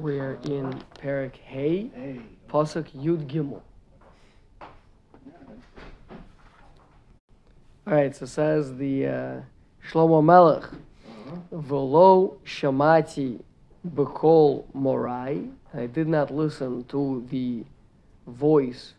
We're 0.00 0.38
in 0.44 0.82
Perik 0.98 1.36
Hay, 1.36 1.90
Hey. 1.94 2.20
Pasuk 2.48 2.86
Yud 2.96 3.26
Gimel. 3.26 3.60
All 7.86 7.94
right, 7.94 8.16
so 8.16 8.26
says 8.26 8.76
the 8.76 9.06
uh, 9.06 9.40
Shlomo 9.88 10.24
Melech. 10.24 10.64
Velo 11.52 12.38
Shamati 12.44 13.40
Bekol 13.86 14.64
Morai. 14.72 15.42
I 15.72 15.86
did 15.86 16.08
not 16.08 16.32
listen 16.32 16.84
to 16.84 17.24
the 17.30 17.64
voice 18.26 18.94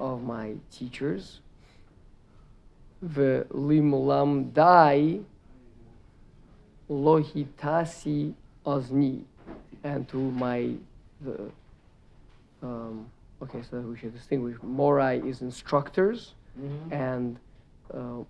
of 0.00 0.22
my 0.22 0.54
teachers. 0.72 1.40
V'limlamdai 3.04 5.22
lohitasi 6.90 8.34
ozni. 8.64 9.24
And 9.86 10.08
to 10.08 10.16
my, 10.16 10.72
the, 11.20 11.48
um, 12.60 13.06
okay, 13.40 13.62
so 13.70 13.78
we 13.82 13.96
should 13.96 14.12
distinguish. 14.12 14.56
Morai 14.60 15.18
is 15.20 15.42
instructors, 15.42 16.34
Mhm. 16.58 16.90
and 16.92 17.38
uh, 17.94 18.24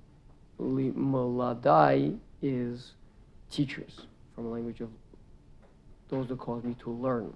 is 2.42 2.92
teachers 3.50 4.06
from 4.34 4.44
the 4.44 4.50
language 4.50 4.82
of 4.82 4.90
those 6.10 6.28
that 6.28 6.38
cause 6.38 6.62
me 6.62 6.74
to 6.80 6.90
learn. 6.90 7.32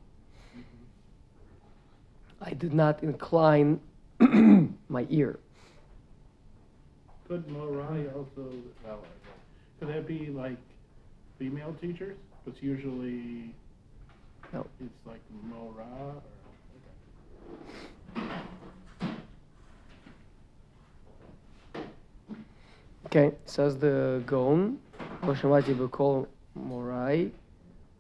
I 2.43 2.51
did 2.52 2.74
not 2.74 3.02
incline 3.02 3.80
my 4.88 5.07
ear. 5.09 5.38
Could 7.27 7.48
Morai 7.48 8.07
also, 8.09 8.52
could 9.79 9.88
that 9.88 10.07
be 10.07 10.27
like 10.29 10.59
female 11.38 11.74
teachers? 11.80 12.16
Because 12.45 12.62
usually 12.62 13.55
No. 14.52 14.66
it's 14.80 15.06
like 15.06 15.20
Mora 15.48 15.86
or. 16.16 16.22
Okay, 23.07 23.32
says 23.45 23.76
the 23.79 24.23
Gaon, 24.26 24.79
Roshamati 25.23 25.74
Bekol 25.74 26.26
Morai, 26.54 27.30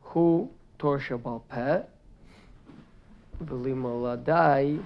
Hu 0.02 0.48
Torsha 0.78 1.18
Balpeh, 1.18 1.84
Velimaladai, 3.44 4.82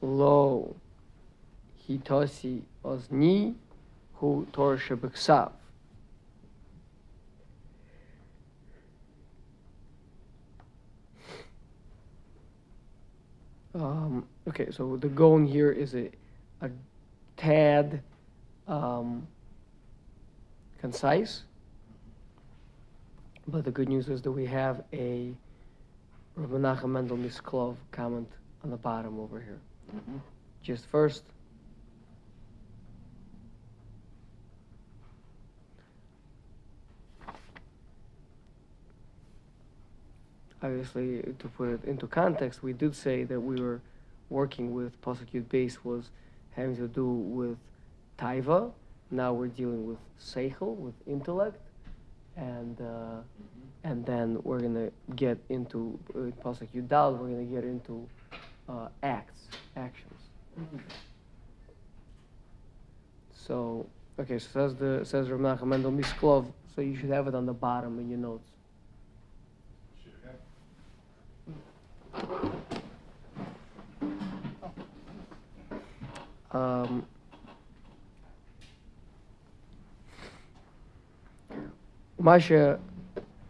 Lo 0.00 0.74
Hitosi 1.88 2.62
Ozni, 2.84 3.54
Hu 4.14 4.46
Torsha 4.52 4.96
Beksav. 4.96 5.52
Um, 13.74 14.26
okay, 14.48 14.70
so 14.70 14.96
the 14.96 15.08
Gaon 15.08 15.46
here 15.46 15.70
is 15.70 15.94
a 15.94 16.10
a 16.60 16.70
tad 17.36 18.02
um, 18.68 19.26
concise. 20.78 21.42
But 23.48 23.64
the 23.64 23.70
good 23.70 23.88
news 23.88 24.08
is 24.08 24.22
that 24.22 24.30
we 24.30 24.46
have 24.46 24.84
a 24.92 25.34
Rav 26.36 26.50
Menachem 26.50 26.90
Mendel 26.90 27.16
Misklov 27.16 27.76
comment 27.90 28.28
on 28.62 28.70
the 28.70 28.76
bottom 28.76 29.18
over 29.18 29.40
here. 29.40 29.58
Mhm. 29.92 30.20
Just 30.62 30.86
first. 30.86 31.24
Obviously, 40.62 41.22
to 41.38 41.48
put 41.48 41.68
it 41.68 41.84
into 41.84 42.06
context, 42.06 42.62
we 42.62 42.72
did 42.72 42.94
say 42.94 43.24
that 43.24 43.40
we 43.40 43.60
were 43.60 43.80
working 44.30 44.72
with 44.72 45.00
prosecute 45.02 45.48
base 45.48 45.84
was 45.84 46.10
having 46.52 46.76
to 46.76 46.88
do 46.88 47.06
with 47.06 47.58
taiva. 48.18 48.72
Now 49.10 49.32
we're 49.32 49.48
dealing 49.48 49.86
with 49.86 49.98
seichel, 50.20 50.76
with 50.76 50.94
intellect, 51.06 51.60
and 52.36 52.80
uh, 52.80 53.20
and 53.84 54.06
then 54.06 54.38
we're 54.44 54.60
gonna 54.60 54.90
get 55.16 55.38
into 55.48 55.98
uh, 56.14 56.18
pasuk 56.42 56.68
yudal. 56.74 57.18
We're 57.18 57.28
gonna 57.28 57.44
get 57.44 57.64
into 57.64 58.08
uh, 58.68 58.88
acts, 59.02 59.48
actions. 59.76 60.20
So 63.34 63.86
okay, 64.18 64.38
so 64.38 64.48
says 64.52 64.74
the 64.76 65.04
says 65.04 65.28
Rav 65.28 65.40
Menachem 65.40 65.66
Mendel 65.66 65.92
Misklov. 65.92 66.46
So 66.74 66.80
you 66.80 66.96
should 66.96 67.10
have 67.10 67.26
it 67.26 67.34
on 67.34 67.44
the 67.44 67.52
bottom 67.52 67.98
in 67.98 68.08
your 68.08 68.18
notes. 68.18 68.51
Um, 76.52 77.06
Masha 82.18 82.78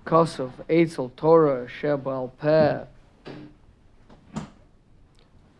Kosov 0.06 0.52
Eitzel 0.68 1.10
Torah 1.16 1.66
Shebal 1.66 2.30
Peh 2.38 2.84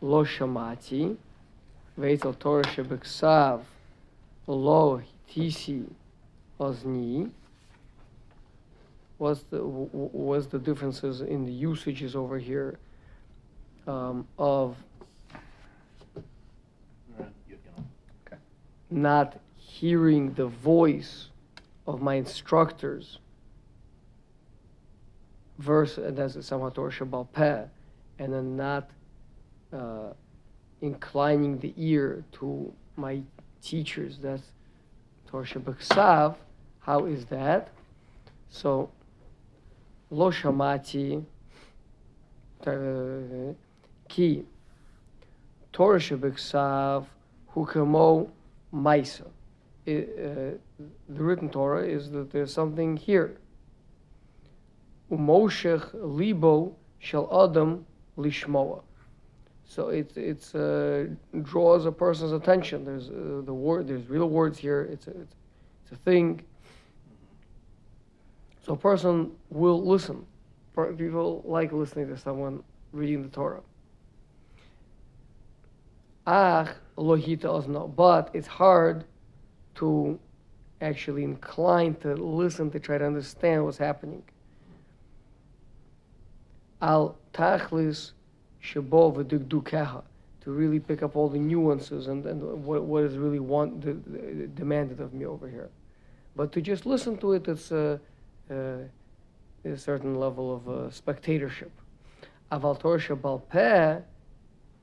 Lo 0.00 0.24
Shamati 0.24 1.16
Veitzel 1.98 2.38
Torah 2.38 2.64
Shebeksav 2.64 3.62
Lo 4.46 5.02
Ozni. 6.60 7.30
What's 9.18 9.42
the 9.44 9.58
what's 9.58 10.46
the 10.46 10.58
differences 10.58 11.20
in 11.20 11.44
the 11.44 11.52
usages 11.52 12.16
over 12.16 12.38
here 12.38 12.78
um, 13.86 14.26
of 14.38 14.76
Right, 17.18 17.28
you 17.48 17.56
know. 17.66 18.38
Not 18.92 19.38
hearing 19.56 20.34
the 20.34 20.46
voice 20.46 21.28
of 21.86 22.00
my 22.00 22.14
instructors. 22.14 23.18
Verse 25.58 25.98
and 25.98 26.16
that's 26.16 26.44
somehow 26.46 26.70
Torah 26.70 26.90
Shabbal 26.90 27.28
Peh 27.32 27.64
and 28.18 28.32
then 28.32 28.56
not 28.56 28.90
uh, 29.72 30.12
inclining 30.80 31.58
the 31.58 31.72
ear 31.76 32.24
to 32.32 32.72
my 32.96 33.22
teachers. 33.62 34.18
That's 34.18 34.42
Torah 35.26 35.46
Shabbat 35.46 36.36
how 36.80 37.04
is 37.06 37.24
that? 37.26 37.68
So 38.50 38.90
lo 40.10 40.30
shamati 40.30 41.24
uh, 42.66 43.54
ki 44.08 44.44
Torah 45.72 45.98
Shabbat 45.98 47.06
hu 47.48 47.66
kamo 47.66 48.30
Maisa. 48.72 49.26
Uh, 49.86 50.56
the 51.08 51.22
written 51.24 51.48
Torah 51.48 51.84
is 51.84 52.10
that 52.10 52.30
there's 52.30 52.52
something 52.52 52.96
here. 52.96 53.36
Umoshech 55.10 55.90
libo 55.92 56.74
shel 56.98 57.28
adam 57.32 57.84
lishmoa. 58.16 58.82
So 59.64 59.88
it 59.88 60.16
it's 60.16 60.54
uh, 60.54 61.06
draws 61.42 61.86
a 61.86 61.92
person's 61.92 62.32
attention. 62.32 62.84
There's 62.84 63.08
uh, 63.10 63.42
the 63.44 63.54
word. 63.54 63.88
There's 63.88 64.08
real 64.08 64.28
words 64.28 64.58
here. 64.58 64.82
It's 64.90 65.06
a, 65.06 65.10
it's, 65.10 65.34
it's 65.84 65.92
a 65.92 65.96
thing. 65.96 66.42
So 68.64 68.74
a 68.74 68.76
person 68.76 69.32
will 69.50 69.84
listen. 69.84 70.24
People 70.96 71.42
like 71.44 71.72
listening 71.72 72.08
to 72.08 72.16
someone 72.16 72.62
reading 72.92 73.22
the 73.22 73.28
Torah. 73.28 73.62
Ach 76.26 76.68
lohita 76.96 77.44
ozno. 77.44 77.94
But 77.94 78.30
it's 78.32 78.46
hard 78.46 79.04
to 79.76 80.18
actually 80.80 81.24
incline 81.24 81.94
to 81.96 82.14
listen 82.14 82.70
to 82.70 82.80
try 82.80 82.98
to 82.98 83.06
understand 83.06 83.64
what's 83.64 83.78
happening. 83.78 84.22
Al 86.80 87.16
tachlis 87.32 88.12
shabo 88.62 89.14
v'dukdukeha. 89.14 90.02
To 90.42 90.50
really 90.50 90.80
pick 90.80 91.04
up 91.04 91.14
all 91.14 91.28
the 91.28 91.38
nuances 91.38 92.08
and, 92.08 92.26
and 92.26 92.42
what, 92.64 92.82
what 92.82 93.04
is 93.04 93.16
really 93.16 93.38
want, 93.38 93.80
the, 93.80 93.92
the, 93.92 94.48
demanded 94.48 94.98
of 94.98 95.14
me 95.14 95.24
over 95.24 95.48
here. 95.48 95.70
But 96.34 96.50
to 96.52 96.60
just 96.60 96.84
listen 96.84 97.16
to 97.18 97.34
it, 97.34 97.46
it's 97.46 97.70
a, 97.70 98.00
a, 98.50 98.78
a 99.64 99.76
certain 99.76 100.18
level 100.18 100.52
of 100.52 100.68
uh, 100.68 100.90
spectatorship. 100.90 101.70
Aval 102.50 102.76
Torah 102.76 104.02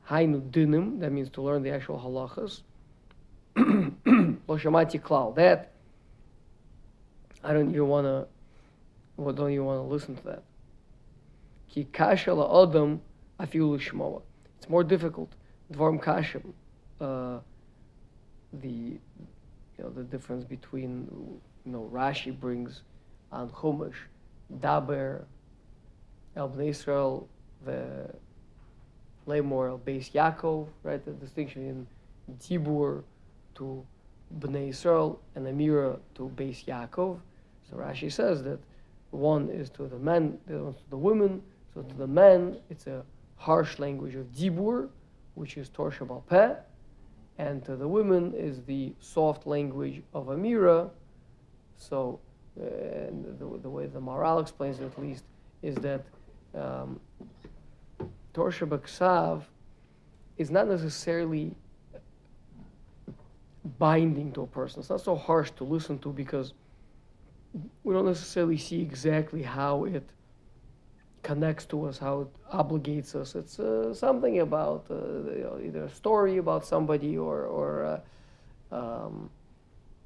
Hainu 0.09 0.49
dinim, 0.49 0.99
that 0.99 1.11
means 1.11 1.29
to 1.31 1.41
learn 1.41 1.61
the 1.61 1.71
actual 1.71 1.99
halachas. 1.99 2.61
Lo 3.55 4.57
shamati 4.57 5.01
klal. 5.01 5.35
That 5.35 5.71
I 7.43 7.53
don't 7.53 7.69
even 7.69 7.87
want 7.87 8.05
to. 8.05 8.27
Well, 9.17 9.33
don't 9.33 9.51
even 9.51 9.65
want 9.65 9.79
to 9.79 9.93
listen 9.93 10.15
to 10.15 10.23
that. 10.23 10.43
Ki 11.69 11.85
kasha 11.91 12.33
la 12.33 12.63
adam 12.63 13.01
afilu 13.39 13.79
shmoa. 13.79 14.21
It's 14.57 14.69
more 14.69 14.83
difficult. 14.83 15.31
Dvarm 15.71 16.01
kashim. 16.03 16.53
Uh, 16.99 17.39
the 18.53 18.67
you 18.69 18.99
know 19.79 19.89
the 19.89 20.03
difference 20.03 20.43
between 20.43 21.07
you 21.65 21.71
know 21.71 21.89
Rashi 21.93 22.37
brings 22.37 22.81
on 23.31 23.49
Chumash, 23.49 23.93
Daber, 24.59 25.23
El 26.35 26.59
Israel, 26.59 27.27
the 27.63 28.09
Lemor, 29.29 29.69
El 29.69 29.79
Beis 29.79 30.11
Yaakov, 30.11 30.67
right? 30.83 31.03
The 31.03 31.11
distinction 31.11 31.61
in 31.67 31.87
Dibur 32.37 33.03
to 33.55 33.85
Bnei 34.39 34.69
Israel 34.69 35.19
and 35.35 35.45
Amira 35.45 35.99
to 36.15 36.31
Beis 36.35 36.65
Yaakov. 36.65 37.19
So 37.69 37.77
Rashi 37.77 38.11
says 38.11 38.43
that 38.43 38.59
one 39.11 39.49
is 39.49 39.69
to 39.71 39.87
the 39.87 39.97
men, 39.97 40.37
the 40.47 40.55
other 40.55 40.63
one's 40.65 40.77
to 40.77 40.89
the 40.89 40.97
women. 40.97 41.41
So 41.73 41.81
to 41.81 41.95
the 41.95 42.07
men, 42.07 42.57
it's 42.69 42.87
a 42.87 43.03
harsh 43.35 43.79
language 43.79 44.15
of 44.15 44.25
Dibur, 44.31 44.89
which 45.35 45.57
is 45.57 45.69
Torah 45.69 45.91
Shabbat 45.91 46.25
Peh, 46.27 46.55
and 47.37 47.63
to 47.65 47.75
the 47.75 47.87
women 47.87 48.33
is 48.33 48.61
the 48.63 48.93
soft 48.99 49.47
language 49.47 50.01
of 50.13 50.27
Amira. 50.27 50.89
So, 51.77 52.19
uh, 52.59 52.65
the, 53.39 53.59
the 53.61 53.69
way 53.69 53.85
the 53.85 54.01
Maharal 54.01 54.41
explains 54.41 54.79
it 54.79 54.85
at 54.85 54.99
least 55.01 55.23
is 55.61 55.75
that 55.75 56.03
um, 56.53 56.99
Torah 58.39 58.53
Shabbat 58.53 58.83
Ksav 58.83 59.43
is 60.37 60.49
not 60.49 60.69
necessarily 60.69 61.53
binding 63.77 64.31
to 64.31 64.43
a 64.43 64.47
person. 64.47 64.79
It's 64.79 64.89
not 64.89 65.01
so 65.01 65.13
harsh 65.13 65.51
to 65.57 65.65
listen 65.65 65.99
to 65.99 66.13
because 66.13 66.53
we 67.83 67.93
don't 67.93 68.05
necessarily 68.05 68.55
see 68.57 68.81
exactly 68.81 69.43
how 69.43 69.83
it 69.83 70.07
connects 71.21 71.65
to 71.65 71.83
us, 71.83 71.97
how 71.97 72.21
it 72.21 72.27
obligates 72.53 73.13
us. 73.13 73.35
It's 73.35 73.59
uh, 73.59 73.93
something 73.93 74.39
about 74.39 74.85
uh, 74.89 74.95
you 74.95 75.43
know, 75.43 75.59
either 75.61 75.83
a 75.83 75.93
story 75.93 76.37
about 76.37 76.65
somebody 76.65 77.17
or, 77.17 77.43
or 77.43 78.01
uh, 78.71 78.73
um, 78.73 79.29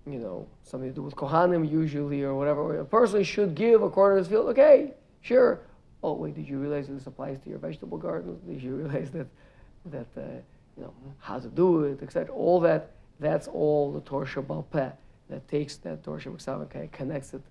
you 0.07 0.17
know, 0.17 0.47
something 0.63 0.89
to 0.89 0.95
do 0.95 1.03
with 1.03 1.15
Kohanim 1.15 1.71
usually 1.71 2.23
or 2.23 2.33
whatever. 2.33 2.79
A 2.79 2.83
person 2.85 3.23
should 3.23 3.53
give 3.53 3.83
according 3.83 4.15
to 4.15 4.19
his 4.23 4.27
field. 4.27 4.47
Okay, 4.47 4.93
sure. 5.21 5.59
Oh 6.03 6.13
wait, 6.13 6.35
did 6.35 6.47
you 6.47 6.59
realize 6.59 6.87
this 6.87 7.07
applies 7.07 7.39
to 7.39 7.49
your 7.49 7.59
vegetable 7.59 7.97
gardens? 7.97 8.41
Did 8.45 8.61
you 8.61 8.75
realize 8.75 9.09
that 9.11 9.27
that 9.85 10.07
uh, 10.17 10.21
you 10.77 10.83
know 10.83 10.93
how 11.19 11.39
to 11.39 11.47
do 11.47 11.83
it, 11.85 12.03
etc. 12.03 12.33
All 12.33 12.59
that 12.61 12.91
that's 13.19 13.47
all 13.47 13.91
the 13.91 14.01
Torah 14.01 14.25
Shabbat 14.25 14.65
Peh 14.71 14.91
that 15.29 15.47
takes 15.47 15.77
that 15.77 16.03
Torah 16.03 16.19
Shabbat 16.19 16.75
and 16.75 16.91
connects 16.91 17.33
it 17.33 17.41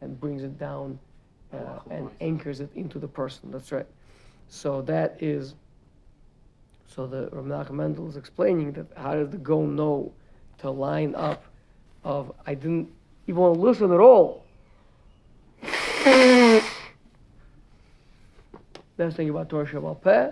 and 0.00 0.18
brings 0.20 0.42
it 0.42 0.58
down 0.58 0.98
uh, 1.52 1.78
and 1.90 2.10
anchors 2.20 2.60
it 2.60 2.70
into 2.74 2.98
the 2.98 3.08
person. 3.08 3.50
That's 3.50 3.72
right. 3.72 3.86
So 4.48 4.82
that 4.82 5.16
is. 5.20 5.54
So 6.86 7.06
the 7.06 7.30
Rav 7.32 7.46
Menachem 7.46 7.72
Mendel 7.72 8.08
is 8.08 8.16
explaining 8.16 8.72
that 8.72 8.86
how 8.96 9.14
does 9.14 9.30
the 9.30 9.38
go 9.38 9.64
know 9.64 10.12
to 10.58 10.70
line 10.70 11.14
up 11.14 11.44
of 12.04 12.32
I 12.46 12.54
didn't 12.54 12.90
even 13.26 13.40
want 13.40 13.54
to 13.54 13.60
listen 13.60 13.92
at 13.92 14.00
all. 14.00 14.44
The 18.96 19.10
thing 19.10 19.30
about 19.30 19.48
Torah 19.48 19.66
Shabbat 19.66 20.02
Peh. 20.02 20.30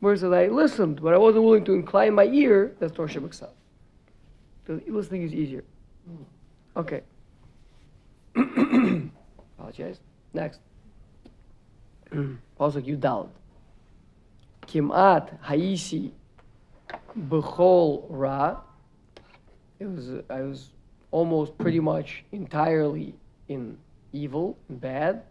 Whereas 0.00 0.20
that 0.22 0.32
I 0.32 0.48
listened, 0.48 1.02
but 1.02 1.14
I 1.14 1.18
wasn't 1.18 1.44
willing 1.44 1.64
to 1.64 1.74
incline 1.74 2.14
my 2.14 2.24
ear, 2.24 2.74
that's 2.78 2.92
Torah 2.92 3.08
Shabbat 3.08 3.30
Ksav. 3.30 3.50
The 4.66 4.82
listening 4.86 5.22
is 5.22 5.34
easier. 5.34 5.64
Okay. 6.76 7.02
Apologize. 9.58 10.00
Next. 10.32 10.60
also, 12.58 12.78
you 12.78 12.96
Yudalad. 12.96 13.28
Kimat 14.66 15.40
Haisi 15.42 16.12
Bechol 17.18 18.06
Ra. 18.08 18.60
It 19.78 19.86
was 19.86 20.22
I 20.28 20.42
was 20.42 20.70
almost 21.10 21.56
pretty 21.58 21.80
much 21.80 22.24
entirely 22.30 23.14
in 23.48 23.76
evil 24.12 24.56
and 24.68 24.80
bad. 24.80 25.22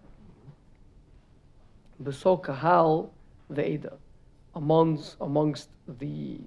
Beso 2.04 2.42
Kahal 2.42 3.12
Ve'eda. 3.51 3.94
Amongst 4.56 5.16
amongst 5.22 5.69
the 6.00 6.40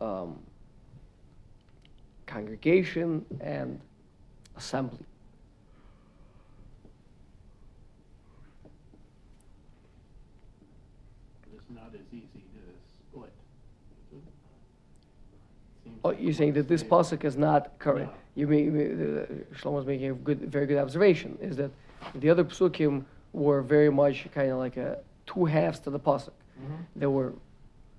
um, 0.00 0.38
congregation 2.26 3.24
and 3.40 3.80
assembly. 4.56 5.04
It's 11.54 11.64
not 11.68 11.90
as 11.94 12.00
easy 12.12 12.24
to 12.34 13.12
split. 13.12 13.32
Oh, 16.04 16.12
you're 16.12 16.32
saying 16.32 16.54
that 16.54 16.68
this 16.68 16.82
pasuk 16.82 17.24
is 17.24 17.36
not 17.36 17.78
correct. 17.78 18.16
You 18.34 18.46
mean, 18.46 18.64
you 18.64 18.70
mean, 18.70 19.18
uh, 19.18 19.54
Shlomo's 19.54 19.86
making 19.86 20.10
a 20.10 20.14
good, 20.14 20.40
very 20.50 20.66
good 20.66 20.78
observation, 20.78 21.36
is 21.42 21.56
that 21.56 21.70
the 22.14 22.30
other 22.30 22.44
psukim 22.44 23.04
were 23.32 23.62
very 23.62 23.90
much 23.90 24.26
kind 24.34 24.50
of 24.50 24.58
like 24.58 24.76
a 24.76 24.98
two 25.26 25.44
halves 25.44 25.78
to 25.80 25.90
the 25.90 25.98
pasuk. 25.98 26.32
Mhm. 26.60 26.78
They 26.96 27.06
were 27.06 27.34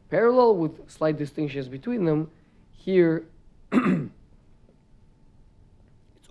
parallel 0.10 0.56
with 0.58 0.90
slight 0.90 1.18
distinctions 1.18 1.68
between 1.68 2.06
them. 2.06 2.30
Here, 2.72 3.26
it's 3.72 4.10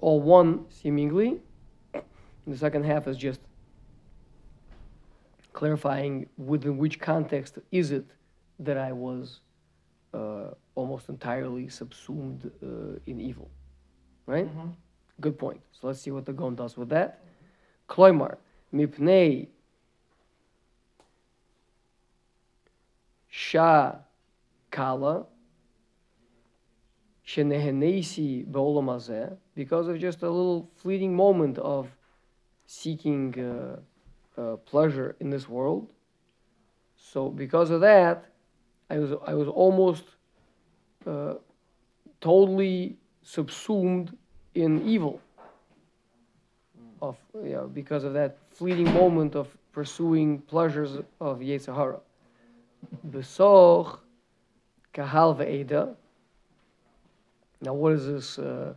all 0.00 0.20
one 0.20 0.66
seemingly. 0.70 1.40
The 2.46 2.56
second 2.56 2.84
half 2.84 3.06
is 3.06 3.16
just 3.16 3.40
clarifying 5.52 6.28
within 6.36 6.78
which 6.78 7.00
context 7.00 7.58
is 7.70 7.90
it 7.90 8.04
that 8.58 8.76
I 8.76 8.92
was 8.92 9.40
uh, 10.14 10.50
almost 10.74 11.08
entirely 11.08 11.68
subsumed 11.68 12.50
uh, 12.62 12.98
in 13.06 13.20
evil. 13.20 13.50
Right? 14.26 14.46
Mhm. 14.48 14.74
Good 15.20 15.38
point. 15.38 15.60
So 15.72 15.86
let's 15.86 16.00
see 16.00 16.10
what 16.10 16.24
the 16.24 16.32
Gaon 16.32 16.54
does 16.54 16.76
with 16.76 16.88
that. 16.90 17.22
Kloimar, 17.88 18.36
mipnei 18.72 19.48
sha 23.28 23.96
kala 24.70 25.26
shenehenesi 27.26 28.44
be'olam 28.50 28.86
hazeh, 28.86 29.36
because 29.54 29.88
of 29.88 29.98
just 29.98 30.22
a 30.22 30.28
little 30.28 30.68
fleeting 30.76 31.14
moment 31.14 31.58
of 31.58 31.88
seeking 32.66 33.34
uh, 33.38 34.40
uh, 34.40 34.56
pleasure 34.56 35.16
in 35.20 35.30
this 35.30 35.48
world. 35.48 35.92
So 36.96 37.28
because 37.28 37.70
of 37.70 37.80
that, 37.80 38.26
I 38.88 38.98
was 38.98 39.12
I 39.26 39.34
was 39.34 39.48
almost 39.48 40.04
uh, 41.06 41.34
totally 42.20 42.96
subsumed 43.22 44.16
in 44.54 44.86
evil. 44.86 45.20
Of 47.02 47.16
you 47.34 47.52
know, 47.52 47.66
because 47.66 48.04
of 48.04 48.12
that 48.12 48.36
fleeting 48.50 48.92
moment 48.92 49.34
of 49.34 49.48
pursuing 49.72 50.40
pleasures 50.40 50.98
of 51.20 51.38
Yetzirah. 51.38 52.00
Besoch 53.08 53.98
kahal 54.92 55.34
ve'eda. 55.34 55.94
Now, 57.62 57.74
what 57.74 57.90
does 57.90 58.06
this 58.06 58.38
uh, 58.38 58.74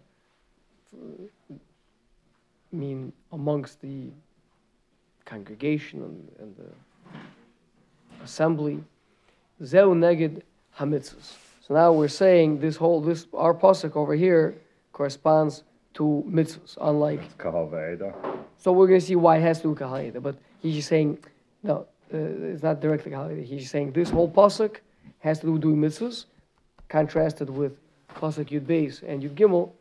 mean 2.72 3.12
amongst 3.32 3.82
the 3.82 4.10
congregation 5.26 6.04
and, 6.04 6.32
and 6.40 6.56
the 6.58 8.24
assembly? 8.24 8.84
Zeu 9.64 9.94
neged 9.94 10.42
hamitzvos. 10.78 11.36
So 11.66 11.74
now 11.74 11.94
we're 11.94 12.10
saying 12.10 12.60
this 12.60 12.76
whole 12.76 13.00
this 13.00 13.26
our 13.34 13.54
pasuk 13.54 13.96
over 13.96 14.16
here 14.16 14.56
corresponds 14.92 15.64
to 15.96 16.24
mitzvahs, 16.30 16.78
unlike. 16.82 17.22
It's 17.22 17.36
Kahal 17.36 17.70
Ve'eda. 17.70 18.14
So 18.58 18.72
we're 18.72 18.88
going 18.88 19.00
to 19.00 19.06
see 19.06 19.16
why 19.16 19.38
it 19.38 19.42
has 19.42 19.58
to 19.58 19.64
do 19.64 19.70
with 19.72 19.80
kahalita, 19.80 20.22
but 20.22 20.36
he's 20.62 20.76
just 20.76 20.88
saying 20.90 21.20
no, 21.64 21.86
uh, 22.14 22.18
it's 22.18 22.64
not 22.64 22.80
directly 22.82 23.12
kahalita. 23.12 23.44
He's 23.44 23.62
just 23.62 23.72
saying 23.72 23.92
this 23.92 24.10
whole 24.10 24.30
pasuk 24.30 24.78
has 25.20 25.40
to 25.40 25.48
do 25.48 25.54
with 25.54 25.62
doing 25.62 25.78
mitzvahs, 25.78 26.26
contrasted 26.90 27.50
with 27.50 27.74
pasuk 28.16 28.50
yud 28.50 28.66
beis 28.66 29.04
and 29.04 29.24
yud 29.24 29.36
gimel. 29.36 29.72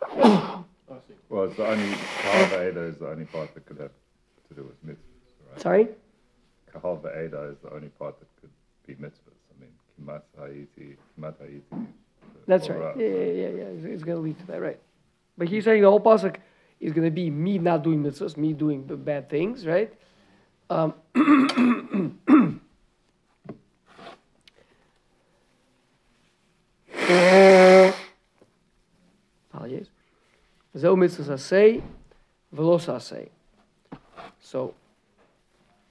Well, 1.28 1.44
it's 1.44 1.56
the 1.56 1.64
only, 1.64 1.94
Kahal 2.22 2.46
Ve'eda 2.46 2.90
is 2.90 2.98
the 2.98 3.08
only 3.08 3.24
part 3.24 3.54
that 3.54 3.64
could 3.64 3.78
have 3.78 3.92
to 4.48 4.54
do 4.54 4.64
with 4.64 4.84
mitzvahs, 4.84 5.52
right? 5.52 5.60
Sorry. 5.60 5.88
Kahal 6.72 6.98
Ve'eda 6.98 7.52
is 7.52 7.58
the 7.62 7.72
only 7.72 7.88
part 7.90 8.18
that 8.18 8.26
could 8.40 8.50
be 8.84 8.94
mitzvahs. 8.94 9.38
I 9.48 9.60
mean, 9.60 9.70
Kimat 9.94 10.22
Ha'iti, 10.36 10.96
Kimat 11.16 11.38
Ha'iti. 11.38 11.86
That's 12.48 12.68
right. 12.68 12.96
Yeah, 12.96 13.06
yeah, 13.06 13.14
yeah, 13.14 13.48
yeah. 13.48 13.76
It's, 13.76 13.84
it's 13.84 14.02
going 14.02 14.16
to 14.16 14.22
lead 14.22 14.40
to 14.40 14.46
that, 14.48 14.60
right? 14.60 14.80
But 15.40 15.48
he's 15.48 15.64
saying 15.64 15.80
the 15.80 15.88
whole 15.88 16.00
pasuk 16.00 16.36
is 16.80 16.92
going 16.92 17.06
to 17.06 17.10
be 17.10 17.30
me 17.30 17.56
not 17.56 17.82
doing 17.82 18.02
mitzvahs, 18.02 18.36
me 18.36 18.52
doing 18.52 18.82
b- 18.82 18.94
bad 18.94 19.30
things, 19.30 19.66
right? 19.66 19.90
Um, 20.68 20.92
apologies. 29.50 29.88
Zeu 30.76 30.94
mitzvahs 30.94 31.30
asay, 31.30 31.82
velos 32.54 32.84
asay. 32.94 33.30
So, 34.42 34.74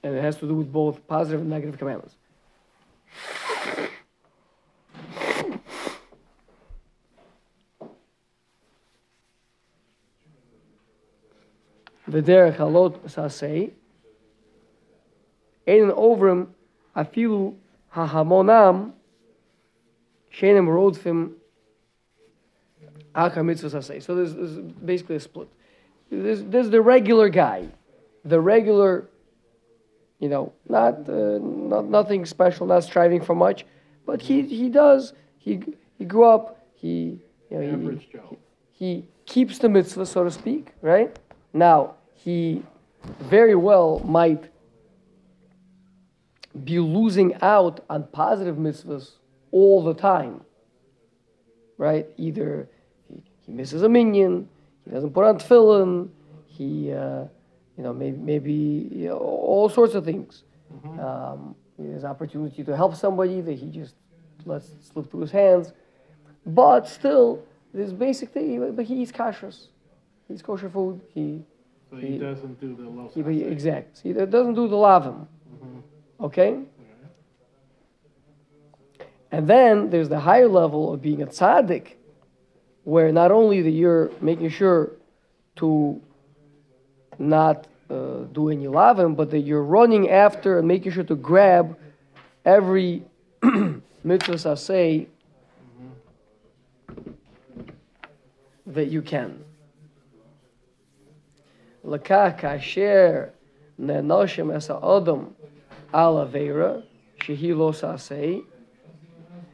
and 0.04 0.14
it 0.14 0.22
has 0.22 0.36
to 0.36 0.46
do 0.46 0.54
with 0.54 0.72
both 0.72 1.04
positive 1.08 1.40
and 1.40 1.50
negative 1.50 1.76
commandments. 1.76 2.14
v'derech 12.10 12.56
halot 12.56 12.98
sasei, 13.08 13.70
ein 15.66 15.90
ovrim 15.90 16.48
afilu 16.96 17.54
hahamonam 17.94 18.92
shenem 20.32 20.66
rodfim 20.66 21.32
akar 23.14 23.44
mitzvah 23.44 23.68
sasei. 23.68 24.02
So 24.02 24.14
there's, 24.14 24.34
is 24.34 24.58
basically 24.58 25.16
a 25.16 25.20
split. 25.20 25.48
There's, 26.10 26.42
there's 26.42 26.70
the 26.70 26.80
regular 26.80 27.28
guy, 27.28 27.68
the 28.24 28.40
regular, 28.40 29.06
you 30.18 30.28
know, 30.28 30.52
not, 30.68 31.08
uh, 31.08 31.38
not 31.40 31.88
nothing 31.88 32.26
special, 32.26 32.66
not 32.66 32.82
striving 32.82 33.20
for 33.20 33.34
much, 33.34 33.64
but 34.06 34.20
he, 34.20 34.42
he 34.42 34.68
does, 34.68 35.12
he, 35.38 35.62
he 35.98 36.04
grew 36.04 36.24
up, 36.24 36.66
he, 36.74 37.20
you 37.48 37.58
know, 37.58 37.96
he, 37.96 38.08
he, 38.08 38.38
he 38.72 39.04
keeps 39.24 39.58
the 39.58 39.68
mitzvah, 39.68 40.04
so 40.04 40.24
to 40.24 40.30
speak, 40.30 40.72
right? 40.82 41.16
Now, 41.52 41.94
he 42.24 42.62
very 43.20 43.54
well 43.54 44.00
might 44.00 44.50
be 46.64 46.78
losing 46.78 47.34
out 47.42 47.84
on 47.88 48.04
positive 48.12 48.56
mitzvahs 48.56 49.12
all 49.52 49.82
the 49.82 49.94
time, 49.94 50.42
right? 51.78 52.06
Either 52.16 52.68
he, 53.08 53.22
he 53.46 53.52
misses 53.52 53.82
a 53.82 53.88
minyan, 53.88 54.48
he 54.84 54.90
doesn't 54.90 55.12
put 55.12 55.24
on 55.24 55.38
tefillin, 55.38 56.10
he, 56.46 56.92
uh, 56.92 57.24
you 57.76 57.84
know, 57.84 57.92
maybe, 57.92 58.16
maybe 58.18 58.52
you 58.92 59.08
know, 59.08 59.16
all 59.16 59.68
sorts 59.68 59.94
of 59.94 60.04
things. 60.04 60.42
Um, 61.00 61.54
there's 61.78 62.04
opportunity 62.04 62.62
to 62.64 62.76
help 62.76 62.94
somebody 62.94 63.40
that 63.40 63.54
he 63.54 63.70
just 63.70 63.94
lets 64.44 64.68
slip 64.92 65.10
through 65.10 65.22
his 65.22 65.30
hands. 65.30 65.72
But 66.44 66.86
still, 66.88 67.42
this 67.72 67.92
basic 67.92 68.30
thing, 68.30 68.74
but 68.74 68.84
he 68.84 69.02
eats 69.02 69.12
kashrus. 69.12 69.68
He 70.28 70.34
eats 70.34 70.42
kosher 70.42 70.68
food. 70.68 71.00
He, 71.14 71.42
So 71.90 71.96
he 71.96 72.18
doesn't 72.18 72.60
do 72.60 72.76
the 72.76 72.88
low 72.88 73.10
he, 73.12 73.22
side. 73.22 73.52
exact. 73.52 73.98
See, 73.98 74.12
that 74.12 74.30
doesn't 74.30 74.54
do 74.54 74.68
the 74.68 74.76
lavim. 74.76 75.26
Okay? 76.20 76.60
And 79.32 79.46
then 79.46 79.90
there's 79.90 80.08
the 80.08 80.20
higher 80.20 80.48
level 80.48 80.92
of 80.92 81.02
being 81.02 81.22
a 81.22 81.26
tzaddik, 81.26 81.94
where 82.84 83.12
not 83.12 83.30
only 83.30 83.62
that 83.62 83.70
you're 83.70 84.10
making 84.20 84.50
sure 84.50 84.92
to 85.56 86.00
not 87.18 87.66
uh, 87.88 88.24
do 88.32 88.50
any 88.50 88.66
lavim, 88.66 89.16
but 89.16 89.30
that 89.30 89.40
you're 89.40 89.64
running 89.64 90.10
after 90.10 90.58
and 90.58 90.66
making 90.66 90.92
sure 90.92 91.04
to 91.04 91.16
grab 91.16 91.76
every 92.44 93.02
mitzvah 94.04 94.56
say 94.56 95.08
that 98.66 98.86
you 98.86 99.02
can. 99.02 99.44
לקח 101.85 102.29
כאשר 102.37 103.23
ננושם 103.79 104.51
את 104.51 104.69
האדם 104.69 105.25
על 105.93 106.17
עבירה 106.17 106.73
שהיא 107.23 107.53
לא 107.53 107.71
תעשה, 107.81 108.33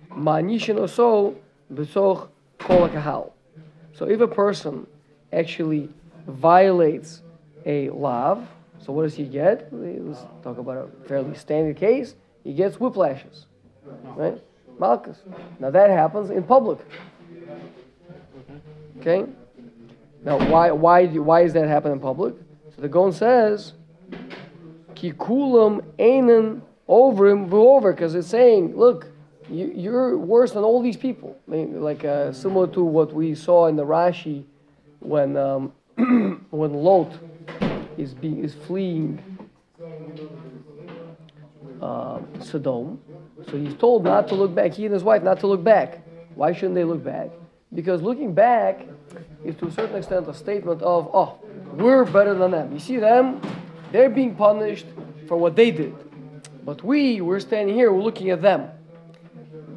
מענישין 0.10 0.78
אותו 0.78 1.34
בתוך 1.72 2.28
כל 2.58 2.84
הקהל. 2.84 3.22
So 3.94 4.06
if 4.06 4.22
a 4.22 4.28
person 4.28 4.88
actually 5.32 5.90
violates 6.28 7.22
a 7.66 7.90
law, 7.90 8.40
so 8.80 8.94
what 8.94 9.04
does 9.04 9.16
he 9.16 9.26
get? 9.26 9.68
Let's 9.72 10.26
talk 10.44 10.58
about 10.58 10.78
a 10.78 11.08
fairly 11.08 11.36
standard 11.36 11.78
case. 11.78 12.16
He 12.44 12.54
gets 12.54 12.78
whiplashes, 12.78 13.46
right? 14.16 14.42
Malchus. 14.80 15.20
Now 15.60 15.70
that 15.70 15.90
happens 15.90 16.30
in 16.32 16.44
public. 16.44 16.80
Okay? 19.00 19.26
Now, 20.27 20.39
why, 20.51 20.73
why, 20.73 21.07
why 21.07 21.45
does 21.45 21.53
that 21.53 21.69
happening 21.69 21.95
in 21.95 22.01
public? 22.01 22.35
So 22.75 22.83
the 22.83 22.89
Gaon 22.89 23.13
says, 23.13 23.75
Kikulam 24.97 25.15
kulam 25.17 25.85
einen 26.01 26.63
ovrim 26.89 27.53
over, 27.53 27.93
because 27.93 28.17
it's 28.17 28.27
saying, 28.27 28.77
look, 28.77 29.07
you, 29.49 29.73
you're 29.73 30.19
worse 30.19 30.51
than 30.51 30.65
all 30.65 30.83
these 30.83 30.97
people. 30.97 31.39
I 31.47 31.51
mean, 31.53 31.81
like 31.81 32.05
uh, 32.05 32.33
similar 32.33 32.67
to 32.73 32.83
what 32.83 33.15
we 33.15 33.37
saw 33.37 33.69
in 33.69 33.77
the 33.77 33.87
Rashi 33.87 34.43
when 34.99 35.37
um, 35.37 35.73
when 36.51 36.75
Lot 36.75 37.13
is 37.97 38.13
be, 38.13 38.41
is 38.41 38.53
fleeing 38.53 39.23
uh, 41.81 42.19
Sodom. 42.41 43.01
So 43.49 43.57
he's 43.57 43.75
told 43.75 44.03
not 44.03 44.27
to 44.29 44.35
look 44.35 44.57
back. 44.57 44.73
He 44.73 44.87
and 44.87 44.93
his 44.93 45.05
wife 45.05 45.23
not 45.23 45.39
to 45.41 45.47
look 45.47 45.63
back. 45.63 46.05
Why 46.35 46.53
shouldn't 46.53 46.75
they 46.75 46.83
look 46.83 47.05
back? 47.05 47.31
Because 47.73 48.03
looking 48.03 48.35
back 48.35 48.89
is 49.45 49.55
to 49.57 49.67
a 49.67 49.71
certain 49.71 49.97
extent 49.97 50.29
a 50.29 50.35
statement 50.35 50.83
of, 50.83 51.09
oh, 51.13 51.39
we're 51.75 52.05
better 52.05 52.35
than 52.35 52.51
them. 52.51 52.73
You 52.73 52.79
see 52.79 52.97
them, 52.97 53.41
they're 53.93 54.11
being 54.11 54.35
punished 54.35 54.87
for 55.29 55.37
what 55.37 55.57
they 55.57 55.71
did. 55.71 55.95
But 56.65 56.83
we, 56.83 57.21
we're 57.21 57.41
standing 57.41 57.75
here, 57.75 57.93
we're 57.93 58.03
looking 58.03 58.31
at 58.31 58.43
them. 58.43 58.71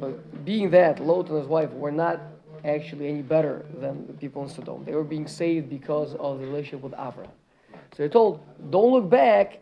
But 0.00 0.44
being 0.44 0.70
that, 0.70 0.98
Lot 0.98 1.28
and 1.28 1.38
his 1.38 1.46
wife 1.46 1.70
were 1.72 1.92
not 1.92 2.20
actually 2.64 3.08
any 3.08 3.22
better 3.22 3.64
than 3.78 4.06
the 4.06 4.12
people 4.12 4.42
in 4.42 4.48
Sodom. 4.48 4.84
They 4.84 4.94
were 4.94 5.04
being 5.04 5.26
saved 5.26 5.70
because 5.70 6.14
of 6.14 6.40
the 6.40 6.46
relationship 6.46 6.82
with 6.82 6.94
Abraham. 6.94 7.32
So 7.72 7.96
they're 7.96 8.08
told, 8.08 8.40
don't 8.70 8.92
look 8.92 9.08
back, 9.08 9.60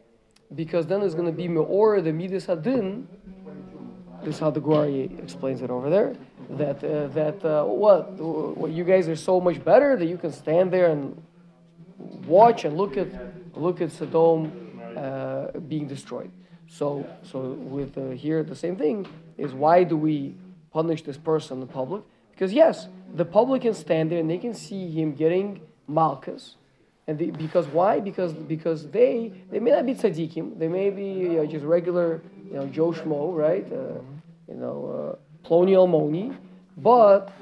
because 0.54 0.86
then 0.86 1.00
there's 1.00 1.14
going 1.14 1.26
to 1.26 1.32
be 1.32 1.48
Me'or, 1.48 2.00
the 2.00 2.12
Midas 2.12 2.46
Hadin. 2.46 3.06
This 4.22 4.34
is 4.34 4.40
how 4.40 4.50
the 4.50 4.60
Gur 4.60 4.86
Aryeh 4.86 5.22
explains 5.22 5.62
it 5.62 5.70
over 5.70 5.88
there. 5.88 6.14
That, 6.50 6.82
uh, 6.82 7.06
that 7.08 7.44
uh, 7.44 7.64
what, 7.64 8.12
what, 8.12 8.70
you 8.70 8.84
guys 8.84 9.08
are 9.08 9.16
so 9.16 9.40
much 9.40 9.62
better 9.64 9.96
that 9.96 10.06
you 10.06 10.16
can 10.16 10.32
stand 10.32 10.72
there 10.72 10.90
and 10.90 11.22
watch 12.26 12.64
and 12.64 12.76
look 12.76 12.96
at, 12.96 13.08
look 13.56 13.80
at 13.80 13.92
Sodom 13.92 14.80
uh, 14.96 15.58
being 15.60 15.86
destroyed. 15.86 16.30
So, 16.66 17.06
so 17.22 17.52
with 17.52 17.96
uh, 17.96 18.10
here 18.10 18.42
the 18.42 18.56
same 18.56 18.76
thing 18.76 19.06
is 19.36 19.52
why 19.52 19.84
do 19.84 19.96
we 19.96 20.34
punish 20.72 21.02
this 21.02 21.16
person 21.16 21.62
in 21.62 21.68
public? 21.68 22.02
Because 22.32 22.52
yes, 22.52 22.88
the 23.14 23.24
public 23.24 23.62
can 23.62 23.74
stand 23.74 24.10
there 24.10 24.18
and 24.18 24.28
they 24.28 24.38
can 24.38 24.54
see 24.54 24.90
him 24.90 25.14
getting 25.14 25.60
malchus, 25.86 26.56
and 27.08 27.18
they, 27.18 27.30
because 27.30 27.66
why? 27.68 28.00
Because 28.00 28.34
because 28.34 28.86
they 28.90 29.32
they 29.50 29.58
may 29.58 29.70
not 29.70 29.86
be 29.86 29.94
tzaddikim, 29.94 30.58
they 30.58 30.68
may 30.68 30.90
be 30.90 31.04
you 31.04 31.28
know, 31.30 31.46
just 31.46 31.64
regular 31.64 32.22
you 32.46 32.56
know 32.56 32.66
Joe 32.66 32.92
Schmo, 32.92 33.34
right? 33.34 33.66
Uh, 33.72 34.00
you 34.46 34.54
know 34.54 35.16
uh, 35.18 35.48
Ploni 35.48 35.72
Almoni, 35.72 36.36
but 36.76 37.32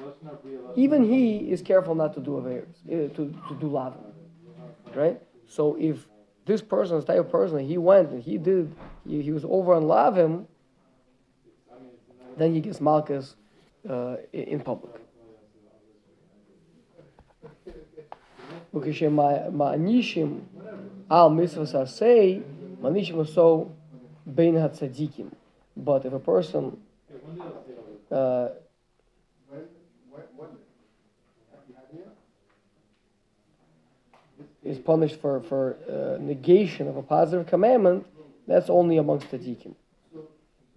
even 0.76 1.04
he 1.04 1.50
is 1.50 1.62
careful 1.62 1.96
not 1.96 2.14
to 2.14 2.20
do 2.20 2.30
averes, 2.40 2.76
uh, 2.86 3.12
to 3.16 3.34
to 3.48 3.54
do 3.60 3.66
lavin, 3.66 4.04
right? 4.94 5.20
So 5.48 5.76
if 5.80 6.06
this 6.44 6.62
person, 6.62 6.96
this 6.96 7.04
type 7.04 7.18
of 7.18 7.30
person, 7.30 7.58
he 7.58 7.76
went 7.76 8.10
and 8.10 8.22
he 8.22 8.38
did, 8.38 8.72
he, 9.04 9.20
he 9.20 9.32
was 9.32 9.44
over 9.44 9.74
on 9.74 9.82
lavim, 9.82 10.46
then 12.36 12.54
he 12.54 12.60
gets 12.60 12.80
malchus 12.80 13.34
uh, 13.88 14.16
in 14.32 14.60
public. 14.60 15.05
Manishim 18.80 20.40
al 21.10 21.30
mitzvahs 21.30 21.74
asay, 21.74 22.42
manishim 22.80 23.26
so 23.26 23.72
bein 24.34 24.54
hatzadikim. 24.54 25.32
But 25.76 26.04
if 26.04 26.12
a 26.12 26.18
person 26.18 26.78
uh, 28.10 28.48
is 34.64 34.78
punished 34.78 35.20
for, 35.20 35.40
for 35.42 35.76
uh, 35.88 36.22
negation 36.22 36.88
of 36.88 36.96
a 36.96 37.02
positive 37.02 37.46
commandment, 37.46 38.06
that's 38.46 38.70
only 38.70 38.96
amongst 38.96 39.30
tzaddikim. 39.30 39.74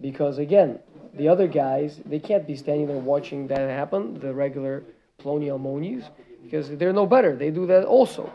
Because 0.02 0.38
again, 0.38 0.80
the 1.14 1.28
other 1.28 1.48
guys, 1.48 2.00
they 2.06 2.20
can't 2.20 2.46
be 2.46 2.56
standing 2.56 2.88
there 2.88 2.98
watching 2.98 3.48
that 3.48 3.60
happen, 3.70 4.20
the 4.20 4.34
regular 4.34 4.84
Ploni 5.20 5.48
Almonis 5.48 6.06
because 6.44 6.70
they're 6.78 6.94
no 6.94 7.06
better. 7.06 7.36
They 7.36 7.52
do 7.52 7.66
that 7.68 7.86
also. 7.86 8.32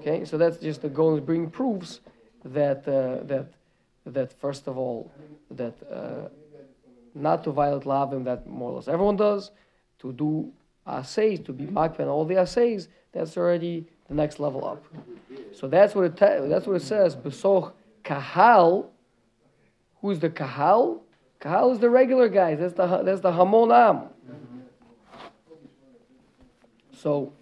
Okay, 0.00 0.24
so 0.24 0.38
that's 0.38 0.58
just 0.58 0.82
the 0.82 0.88
goal 0.88 1.16
is 1.16 1.20
bring 1.20 1.50
proofs 1.50 2.00
that 2.44 2.86
uh, 2.88 3.24
that 3.24 3.46
that 4.06 4.32
first 4.40 4.68
of 4.68 4.78
all 4.78 5.10
that 5.50 5.74
uh, 5.90 6.28
not 7.14 7.42
to 7.44 7.50
violate 7.50 7.84
lavim 7.84 8.24
that 8.24 8.46
more 8.46 8.70
or 8.70 8.76
less 8.76 8.88
everyone 8.88 9.16
does, 9.16 9.50
to 9.98 10.12
do 10.12 10.52
assays, 10.86 11.40
to 11.40 11.52
be 11.52 11.64
makpan 11.66 12.06
all 12.06 12.24
the 12.24 12.36
assays, 12.36 12.88
that's 13.12 13.36
already 13.36 13.86
the 14.08 14.14
next 14.14 14.40
level 14.40 14.64
up. 14.64 14.82
So 15.54 15.68
that's 15.68 15.94
what 15.94 16.04
it 16.04 16.16
ta- 16.16 16.46
that's 16.46 16.66
what 16.66 16.76
it 16.76 16.82
says. 16.82 17.16
Besoch 17.16 17.72
kahal. 18.04 18.90
Who's 20.00 20.20
the 20.20 20.30
kahal? 20.30 21.02
Kahal 21.40 21.72
is 21.72 21.78
the 21.80 21.90
regular 21.90 22.28
guys. 22.28 22.58
That's 22.60 22.74
the 22.74 23.02
that's 23.02 23.20
the 23.20 23.32
hamonam. 23.32 24.08
So 27.02 27.32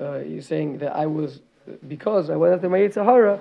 uh, 0.00 0.18
you're 0.18 0.42
saying 0.42 0.78
that 0.78 0.96
I 0.96 1.06
was 1.06 1.40
because 1.86 2.30
I 2.30 2.36
went 2.36 2.54
after 2.54 2.68
my 2.68 2.78
Yetzer 2.78 3.04
Hara, 3.04 3.40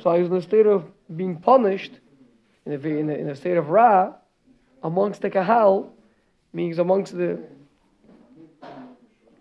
so 0.00 0.10
I 0.10 0.18
was 0.18 0.28
in 0.28 0.36
a 0.36 0.42
state 0.42 0.66
of 0.66 0.84
being 1.16 1.36
punished 1.36 1.92
in 2.64 2.72
a, 2.72 2.76
in 2.76 3.10
a, 3.10 3.14
in 3.14 3.28
a 3.28 3.34
state 3.34 3.56
of 3.56 3.70
Ra 3.70 4.12
amongst 4.82 5.22
the 5.22 5.30
Kahal, 5.30 5.90
means 6.52 6.78
amongst 6.78 7.16
the 7.16 7.40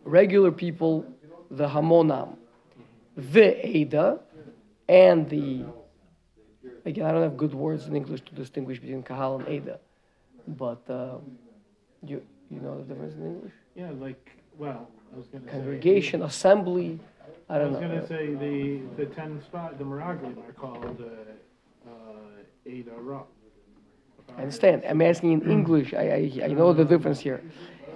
regular 0.04 0.52
people 0.52 1.06
the 1.52 1.68
Hamonam, 1.68 2.36
the 3.16 3.78
Ada, 3.78 4.20
and 4.90 5.30
the. 5.30 5.66
Again, 6.86 7.06
I 7.06 7.12
don't 7.12 7.22
have 7.22 7.38
good 7.38 7.54
words 7.54 7.86
in 7.88 7.96
English 7.96 8.22
to 8.22 8.34
distinguish 8.34 8.80
between 8.80 9.04
Kahal 9.04 9.40
and 9.40 9.48
Ada, 9.48 9.80
but 10.48 10.82
uh, 10.90 11.18
you 12.04 12.22
you 12.50 12.60
know 12.60 12.78
the 12.78 12.84
difference 12.84 13.14
in 13.16 13.26
English. 13.26 13.54
Yeah, 13.78 13.92
like, 14.00 14.32
well, 14.58 14.90
I 15.14 15.18
was 15.18 15.28
gonna 15.28 15.46
say. 15.46 15.52
Congregation, 15.52 16.24
assembly. 16.24 17.00
I 17.48 17.56
I 17.56 17.60
don't 17.60 17.74
was 17.74 17.82
know. 17.82 17.88
gonna 17.88 18.08
say 18.08 18.34
the, 18.34 18.82
the 18.98 19.06
ten 19.14 19.40
spot, 19.44 19.78
the 19.78 19.84
Miraglim 19.84 20.36
are 20.50 20.52
called, 20.54 21.00
uh, 21.00 21.90
uh, 21.90 21.94
Ada 22.66 22.92
Ra. 22.98 23.22
I 24.36 24.42
understand. 24.42 24.84
I'm 24.90 25.02
asking 25.02 25.32
in 25.34 25.52
English. 25.52 25.94
I, 25.94 26.32
I, 26.42 26.46
I 26.46 26.48
know 26.48 26.74
the 26.74 26.84
difference 26.84 27.20
here. 27.20 27.42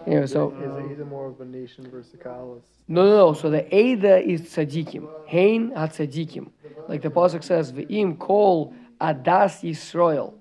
You 0.08 0.22
know, 0.22 0.26
so 0.28 0.52
Is 0.86 0.92
Ada 0.94 1.06
more 1.06 1.28
of 1.28 1.42
a 1.42 1.46
nation 1.46 1.90
versus 1.90 2.14
a 2.14 2.18
Kalas? 2.18 2.62
no, 2.88 3.04
no, 3.04 3.18
no. 3.18 3.34
So 3.34 3.50
the 3.50 3.64
Ada 3.76 4.22
is 4.28 4.42
tzaddikim. 4.44 5.08
Hein 5.28 5.72
hatzaddikim. 5.76 6.50
Like 6.88 7.02
the 7.02 7.10
pasuk 7.10 7.44
says, 7.44 7.72
"Ve'im 7.74 8.18
kol 8.20 8.74
adas 9.02 9.62
Yisrael." 9.64 10.34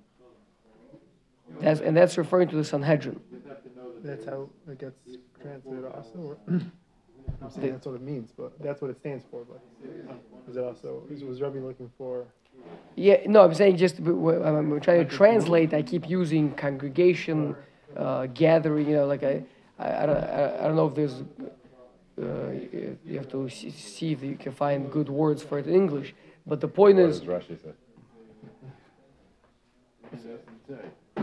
That's 1.61 1.80
and 1.80 1.97
that's 1.97 2.16
referring 2.18 2.49
to 2.49 2.56
the 2.56 2.64
Sanhedrin. 2.64 3.20
That's 4.02 4.25
how 4.25 4.49
it 4.68 4.78
gets 4.78 4.97
translated 5.40 5.85
also. 5.85 6.18
Or? 6.18 6.37
I'm 7.42 7.50
saying 7.50 7.73
that's 7.73 7.87
what 7.87 7.94
it 7.94 8.02
means, 8.02 8.32
but 8.37 8.61
that's 8.62 8.80
what 8.82 8.90
it 8.90 8.99
stands 8.99 9.25
for. 9.30 9.44
But 9.44 9.62
is 10.49 10.56
it 10.56 10.64
also 10.64 11.02
is, 11.11 11.23
was 11.25 11.40
Rebbe 11.40 11.59
looking 11.59 11.90
for? 11.97 12.26
Yeah, 12.97 13.18
no, 13.26 13.44
I'm 13.44 13.54
saying 13.54 13.76
just 13.76 13.97
w- 13.99 14.16
w- 14.18 14.42
I'm 14.44 14.73
I'm 14.73 14.80
trying 14.80 15.06
to 15.06 15.16
translate. 15.16 15.73
I 15.73 15.82
keep 15.82 16.09
using 16.09 16.52
congregation, 16.52 17.54
uh, 17.97 18.26
gathering. 18.26 18.88
You 18.88 18.97
know, 18.97 19.06
like 19.06 19.23
I, 19.23 19.42
I, 19.78 20.02
I, 20.02 20.06
don't, 20.06 20.16
I 20.16 20.59
I 20.61 20.62
don't 20.64 20.76
know 20.76 20.88
if 20.88 20.94
there's. 20.94 21.23
Uh, 22.20 22.50
you 22.50 22.99
you 23.06 23.16
have 23.16 23.28
to 23.30 23.49
see- 23.49 23.70
see 23.70 24.12
if 24.12 24.23
you 24.23 24.37
can 24.37 24.52
find 24.52 24.90
good 24.90 25.09
words 25.09 25.42
for 25.42 25.59
it 25.59 25.66
in 25.66 25.75
English. 25.75 26.14
But 26.47 26.61
the 26.61 26.68
point 26.68 26.97
What 26.97 27.09
is, 27.11 27.20
does 27.20 27.28
Rashi 27.28 27.56
say? 27.62 27.73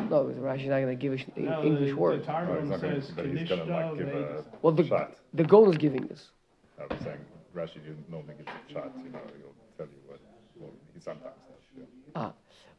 No, 0.09 0.23
Rashi's 0.39 0.67
not 0.69 0.79
going 0.81 0.87
to 0.87 0.95
give 0.95 1.13
us 1.13 1.21
an 1.35 1.45
No, 1.45 1.63
English 1.63 1.89
the- 1.91 1.95
word. 1.97 2.21
The 2.21 2.25
Targum 2.25 2.55
Oh, 2.57 2.61
not 2.65 2.81
gonna- 2.81 3.01
says, 3.01 3.11
but 3.15 3.25
he's 3.25 3.49
gonna, 3.49 3.63
like, 3.65 3.97
give 3.97 4.07
a- 4.07 4.11
Vedas. 4.11 4.45
Well, 4.61 4.73
the 4.73 4.83
Shot. 4.85 5.11
the 5.33 5.43
goal 5.43 5.69
is 5.69 5.77
giving 5.77 6.05
this. 6.07 6.31
I 6.79 6.93
was 6.93 7.01
saying 7.03 7.17
Rashi 7.55 7.75
didn't 7.83 8.09
normally 8.09 8.35
give 8.37 8.47
shots, 8.67 8.97
you 9.03 9.09
know, 9.11 9.19
he'll 9.37 9.53
tell 9.77 9.87
you 9.87 9.99
what, 10.07 10.19
well, 10.59 10.69
he 10.93 10.99
sometimes 10.99 11.33
does. 11.47 11.63
Yeah. 11.77 11.83
Ah, 12.15 12.33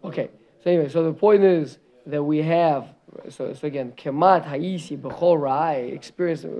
okay. 0.04 0.30
So 0.62 0.70
anyway, 0.70 0.88
so 0.88 1.02
the 1.04 1.12
point 1.12 1.42
is 1.42 1.78
that 2.06 2.22
we 2.22 2.38
have 2.42 2.94
so, 3.28 3.52
so 3.54 3.66
again, 3.66 3.92
kemat 3.96 4.44
haisi 4.44 4.96
b'chol 4.98 5.38
ra'ai, 5.40 5.92
experience 5.92 6.44
uh, 6.44 6.50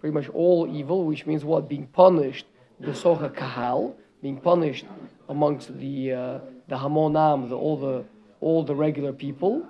pretty 0.00 0.12
much 0.12 0.28
all 0.30 0.66
evil, 0.70 1.04
which 1.04 1.24
means 1.26 1.44
what? 1.44 1.68
Being 1.68 1.86
punished, 1.86 2.46
the 2.80 2.90
socha 2.90 3.32
kahal, 3.34 3.94
being 4.20 4.38
punished 4.38 4.84
amongst 5.28 5.78
the 5.78 6.12
uh, 6.12 6.38
the 6.68 6.76
hamonam, 6.76 7.48
the 7.48 7.56
all 7.56 7.76
the 7.78 8.04
all 8.40 8.62
the 8.62 8.74
regular 8.74 9.12
people, 9.12 9.64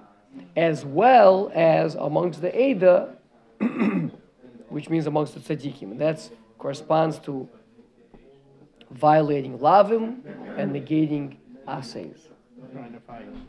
as 0.56 0.84
well 0.84 1.50
as 1.54 1.94
amongst 1.94 2.40
the 2.40 2.56
Ada, 2.58 3.16
which 4.68 4.88
means 4.88 5.06
amongst 5.06 5.34
the 5.34 5.40
tzaddikim. 5.40 5.90
And 5.92 6.00
that 6.00 6.28
corresponds 6.58 7.18
to 7.20 7.48
violating 8.90 9.58
lavim 9.58 10.18
and 10.58 10.72
negating 10.74 11.36
assays. 11.66 12.28
Trying 12.72 12.92
to 12.92 13.00
find, 13.00 13.46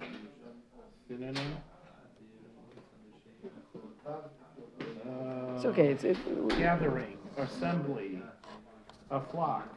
uh, 0.00 0.04
synonym. 1.08 1.36
It's 5.56 5.64
okay. 5.64 5.88
It's 5.88 6.04
it, 6.04 6.16
Gathering, 6.50 7.16
assembly, 7.36 8.22
a 9.10 9.20
flock, 9.20 9.68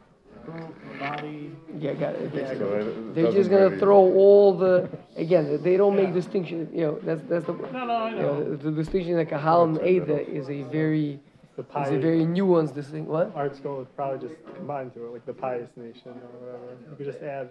group, 0.44 0.74
body. 1.00 1.50
yeah, 1.78 1.94
got 1.94 2.14
it. 2.14 2.32
Yeah, 2.34 2.40
it- 2.42 2.60
it 2.60 3.14
They're 3.14 3.32
just 3.32 3.50
gonna 3.50 3.64
really- 3.66 3.78
throw 3.78 3.98
all 4.14 4.52
the 4.56 4.88
again. 5.16 5.62
They 5.62 5.76
don't 5.76 5.96
make 5.96 6.12
distinction. 6.12 6.68
You 6.72 6.80
know, 6.80 6.98
that's 7.02 7.22
that's 7.28 7.46
the 7.46 7.52
No, 7.52 7.86
no, 7.86 7.92
I 7.92 8.10
you 8.10 8.16
know, 8.16 8.38
know. 8.40 8.56
the, 8.56 8.70
distinction 8.70 9.16
that 9.16 9.28
Kahal 9.28 9.64
and 9.64 9.78
Ada 9.80 10.28
is 10.28 10.48
a 10.48 10.62
very 10.62 11.20
The 11.56 11.62
is 11.62 11.68
pious 11.68 11.90
a 11.90 11.98
very 11.98 12.24
nuanced 12.24 12.74
distinction. 12.74 13.06
What? 13.06 13.34
ArtScroll 13.34 13.78
would 13.78 13.96
probably 13.96 14.26
just 14.28 14.40
combine 14.54 14.90
to 14.90 15.06
it, 15.06 15.12
like 15.12 15.26
the 15.26 15.34
pious 15.34 15.70
nation 15.76 16.10
or 16.10 16.30
whatever. 16.40 16.76
You 16.90 16.96
could 16.96 17.06
just 17.06 17.22
add. 17.22 17.50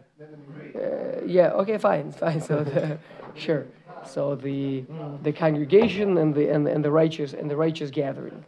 Uh, 0.75 1.25
yeah. 1.25 1.51
Okay. 1.61 1.77
Fine. 1.77 2.11
Fine. 2.23 2.41
So 2.41 2.63
the, 2.63 2.97
sure. 3.35 3.65
So 4.05 4.35
the 4.35 4.83
the 5.23 5.31
congregation 5.31 6.17
and 6.17 6.33
the 6.33 6.49
and, 6.49 6.67
and 6.67 6.83
the 6.83 6.91
righteous 6.91 7.33
and 7.33 7.49
the 7.49 7.55
righteous 7.55 7.91
gathering. 7.91 8.43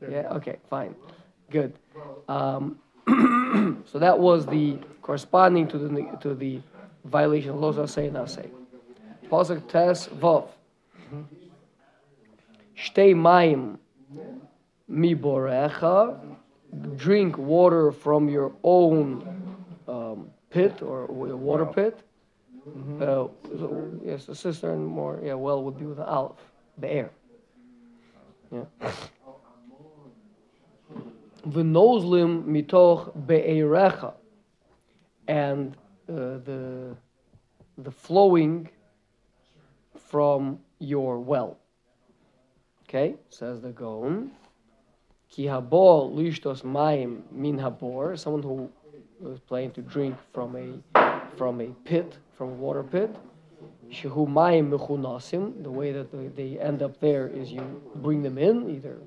Yeah. 0.00 0.28
Okay. 0.38 0.56
Fine. 0.68 0.94
Good. 1.50 1.74
Um, 2.28 2.78
so 3.86 3.98
that 3.98 4.18
was 4.18 4.46
the 4.46 4.78
corresponding 5.02 5.66
to 5.68 5.78
the 5.78 6.18
to 6.20 6.34
the 6.34 6.60
violation 7.04 7.50
of 7.50 7.60
los 7.60 7.76
asay 7.76 8.08
and 8.08 8.16
asay. 8.16 8.50
Pasuk 9.30 9.68
tes 9.68 10.08
vav. 10.08 10.48
Shtei 12.76 13.14
mayim 13.14 13.78
miborecha. 14.90 16.18
Drink 16.96 17.36
water 17.36 17.92
from 17.92 18.28
your 18.30 18.52
own 18.64 19.56
um, 19.86 20.30
pit 20.50 20.80
or 20.80 21.06
wa- 21.06 21.34
water 21.34 21.66
pit. 21.66 21.98
Uh, 23.00 23.26
so, 23.58 23.90
yes, 24.04 24.28
a 24.28 24.34
cistern 24.34 24.84
more. 24.84 25.20
Yeah, 25.22 25.34
well 25.34 25.62
would 25.64 25.78
be 25.78 25.84
with 25.84 25.98
an 25.98 26.04
aleph, 26.04 26.38
the 26.78 26.88
air. 26.88 27.10
Yeah. 28.52 28.64
V'nozlim 31.46 32.44
mitoch 32.44 33.26
be'erecha, 33.26 34.14
and 35.26 35.76
Uh, 36.12 36.36
the 36.44 36.94
the 37.78 37.90
flowing 37.90 38.68
from 39.96 40.58
your 40.78 41.18
well. 41.18 41.56
Okay, 42.82 43.14
says 43.30 43.62
the 43.62 43.70
Gaon. 43.70 44.30
Ki 45.30 45.46
habor 45.46 46.12
lishtos 46.14 46.64
mayim 46.64 47.22
min 47.32 47.56
habor, 47.56 48.18
someone 48.18 48.42
who 48.42 48.68
was 49.20 49.40
planning 49.40 49.70
to 49.70 49.80
drink 49.80 50.14
from 50.34 50.54
a 50.54 51.18
from 51.38 51.62
a 51.62 51.68
pit, 51.84 52.18
from 52.36 52.50
a 52.50 52.54
water 52.66 52.82
pit. 52.82 53.16
Shehu 53.90 54.28
mayim 54.28 54.68
mechunasim, 54.68 55.62
the 55.62 55.70
way 55.70 55.92
that 55.92 56.12
they, 56.12 56.26
they 56.28 56.60
end 56.60 56.82
up 56.82 57.00
there 57.00 57.26
is 57.28 57.50
you 57.50 57.80
bring 57.94 58.20
them 58.22 58.36
in 58.36 58.68
either 58.68 58.98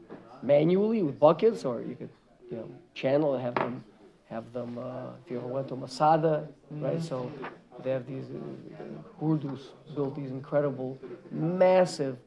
manually 0.41 1.04
with 1.04 1.20
buckets 1.20 1.65
or 1.65 1.82
you 1.82 1.96
could 1.96 2.10
you 2.50 2.58
know 2.58 2.70
channel 2.96 3.36
and 3.36 3.44
have 3.44 3.54
them 3.54 3.84
have 4.30 4.52
them 4.54 4.78
uh, 4.78 5.12
if 5.24 5.32
you 5.32 5.38
ever 5.38 5.48
went 5.48 5.68
to 5.70 5.76
Masada, 5.76 6.48
right? 6.72 7.02
So 7.02 7.32
they 7.84 7.92
have 7.92 8.08
these 8.08 8.26
uh, 8.26 9.24
Hurdus 9.24 9.62
built 9.96 10.16
these 10.16 10.32
incredible, 10.32 10.98
massive 11.32 12.18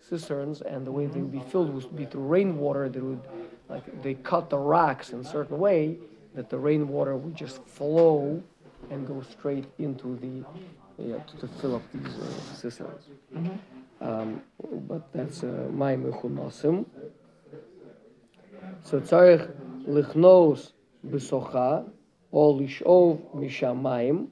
cisterns, 0.00 0.60
and 0.60 0.86
the 0.86 0.92
way 0.92 1.06
they 1.06 1.20
would 1.20 1.32
be 1.32 1.40
filled 1.50 1.72
would 1.72 1.96
be 1.96 2.04
through 2.04 2.26
rainwater. 2.26 2.88
They 2.88 3.00
would 3.00 3.22
like 3.68 4.02
they 4.02 4.14
cut 4.14 4.50
the 4.50 4.58
rocks 4.58 5.10
in 5.10 5.20
a 5.20 5.24
certain 5.24 5.58
way 5.58 5.98
that 6.34 6.50
the 6.50 6.58
rainwater 6.58 7.16
would 7.16 7.34
just 7.34 7.64
flow 7.64 8.42
and 8.90 9.06
go 9.06 9.22
straight 9.22 9.64
into 9.78 10.16
the 10.16 10.44
yeah, 10.98 11.18
to, 11.18 11.36
to 11.38 11.48
fill 11.60 11.76
up 11.76 11.82
these 11.92 12.14
uh, 12.14 12.54
cisterns. 12.54 13.04
Um, 14.00 14.42
but 14.88 15.12
that's 15.12 15.42
uh, 15.42 15.68
my 15.72 15.96
mechunasim. 15.96 16.86
So 18.82 19.00
tzarich 19.00 19.50
lichnos 19.88 20.72
b'socha 21.10 21.88
or 22.30 22.54
lishov 22.54 23.20
mishamayim. 23.34 24.28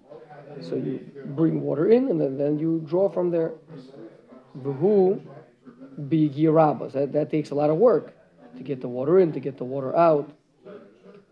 So 0.60 0.76
you 0.76 1.00
bring 1.24 1.60
water 1.60 1.90
in 1.90 2.08
and 2.08 2.20
then, 2.20 2.38
then 2.38 2.58
you 2.58 2.82
draw 2.86 3.08
from 3.08 3.30
there. 3.30 3.52
V'hu 4.58 5.20
b'girabas. 6.00 6.92
That, 6.92 7.12
that 7.12 7.30
takes 7.30 7.50
a 7.50 7.54
lot 7.54 7.70
of 7.70 7.76
work 7.76 8.14
to 8.56 8.62
get 8.62 8.80
the 8.80 8.88
water 8.88 9.18
in, 9.18 9.32
to 9.32 9.40
get 9.40 9.56
the 9.56 9.64
water 9.64 9.96
out. 9.96 10.30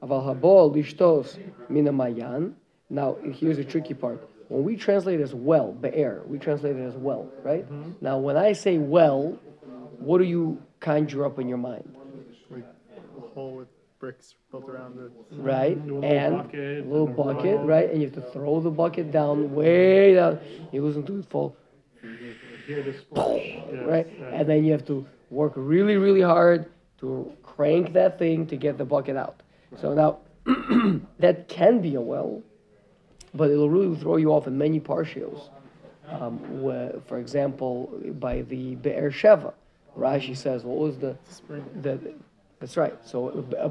Aval 0.03 0.41
habol 0.41 0.75
lishtos 0.75 1.39
minamayan. 1.71 2.55
Now 2.91 3.17
here's 3.23 3.57
the 3.59 3.65
tricky 3.65 3.95
part. 3.95 4.29
When 4.49 4.65
we 4.65 4.77
translate 4.77 5.21
as 5.21 5.35
well, 5.35 5.73
be'er, 5.73 6.23
we 6.27 6.39
translate 6.39 6.77
it 6.77 6.85
as 6.85 6.95
well, 6.95 7.31
right? 7.43 7.65
Mm-hmm. 7.65 7.93
Now 8.01 8.19
when 8.19 8.37
I 8.37 8.53
say 8.53 8.79
well, 8.79 9.39
what 9.99 10.19
do 10.19 10.25
you 10.25 10.61
conjure 10.81 11.25
up 11.25 11.39
in 11.39 11.49
your 11.49 11.59
mind? 11.59 11.97
like 12.51 12.65
a 13.17 13.21
hole 13.35 13.57
with 13.57 13.69
bricks 14.03 14.35
built 14.51 14.69
around 14.69 14.99
it. 14.99 15.13
right? 15.37 15.79
Little 15.87 16.05
and 16.05 16.37
bucket 16.39 16.89
little 16.89 17.07
and 17.07 17.17
bucket, 17.17 17.61
right? 17.61 17.89
And 17.89 18.03
you 18.03 18.09
have 18.09 18.17
to 18.17 18.31
throw 18.33 18.59
the 18.59 18.69
bucket 18.69 19.13
down, 19.13 19.55
way 19.55 20.15
down. 20.15 20.41
You 20.73 20.85
listen 20.85 21.07
to 21.07 21.21
it 21.21 21.27
fall, 21.27 21.57
Hear 22.67 22.83
the 22.83 22.95
splash. 22.99 23.39
Yes, 23.39 23.87
right? 23.87 24.07
And 24.33 24.49
then 24.49 24.65
you 24.65 24.73
have 24.73 24.85
to 24.87 25.07
work 25.31 25.53
really, 25.55 25.97
really 25.97 26.21
hard 26.21 26.67
to 26.99 27.33
crank 27.45 27.93
that 27.93 28.19
thing 28.19 28.45
to 28.49 28.57
get 28.57 28.77
the 28.77 28.85
bucket 28.85 29.17
out. 29.17 29.41
So 29.81 29.95
now, 29.95 30.19
that 31.21 31.47
can 31.49 31.81
be 31.81 31.95
a 31.95 32.01
well, 32.01 32.43
but 33.35 33.53
it'll 33.53 33.71
really 33.71 33.97
throw 33.97 34.17
you 34.17 34.33
off 34.33 34.49
in 34.49 34.59
many 34.59 34.81
partials. 34.81 35.49
Um, 36.09 36.61
where, 36.61 36.95
for 37.07 37.19
example, 37.19 37.89
by 38.19 38.43
the 38.43 38.75
Be'er 38.75 39.13
Sheva, 39.13 39.55
Rashi 39.97 40.37
says, 40.37 40.65
what 40.65 40.79
was 40.79 40.99
the 40.99 41.17
Spring. 41.31 41.65
the 41.81 42.15
That's 42.63 42.77
right. 42.77 42.97
So 43.05 43.29
uh, 43.29 43.65
uh, 43.65 43.69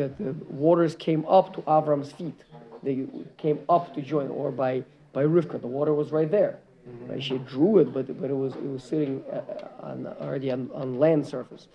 that 0.00 0.16
the 0.16 0.34
waters 0.48 0.94
came 0.96 1.26
up 1.26 1.52
to 1.56 1.60
Avram's 1.62 2.10
feet. 2.10 2.40
They 2.82 3.06
came 3.36 3.58
up 3.68 3.94
to 3.94 4.00
join, 4.00 4.30
or 4.30 4.50
by 4.50 4.84
by 5.12 5.24
Rivka, 5.24 5.60
the 5.60 5.66
water 5.66 5.92
was 5.92 6.10
right 6.10 6.30
there. 6.30 6.58
Right? 7.06 7.22
She 7.22 7.36
drew 7.36 7.76
it, 7.80 7.92
but 7.92 8.18
but 8.18 8.30
it 8.30 8.34
was 8.44 8.54
it 8.54 8.70
was 8.76 8.82
sitting 8.82 9.22
uh, 9.30 9.86
on 9.88 10.06
already 10.22 10.50
on, 10.50 10.70
on 10.72 10.98
land 10.98 11.26
surface. 11.26 11.68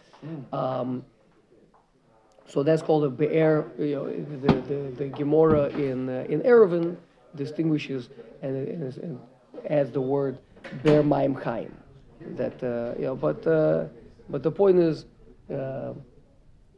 Um, 0.51 1.05
so 2.47 2.63
that's 2.63 2.81
called 2.81 3.03
a 3.03 3.11
be'er. 3.11 3.69
You 3.77 3.95
know, 3.95 4.05
the 4.07 4.53
the, 4.69 4.91
the 4.97 5.07
Gemara 5.09 5.67
in 5.67 6.09
uh, 6.09 6.25
in 6.29 6.41
Eruvin 6.41 6.97
distinguishes 7.35 8.09
and, 8.41 8.67
and, 8.67 8.97
and 8.97 9.19
adds 9.69 9.91
the 9.91 10.01
word 10.01 10.39
be'er 10.81 11.03
ma'im 11.03 11.39
chaim. 11.43 11.71
That 12.37 12.63
uh, 12.63 12.99
you 12.99 13.05
know, 13.05 13.15
but 13.15 13.45
uh, 13.45 13.85
but 14.29 14.41
the 14.41 14.51
point 14.51 14.79
is. 14.79 15.05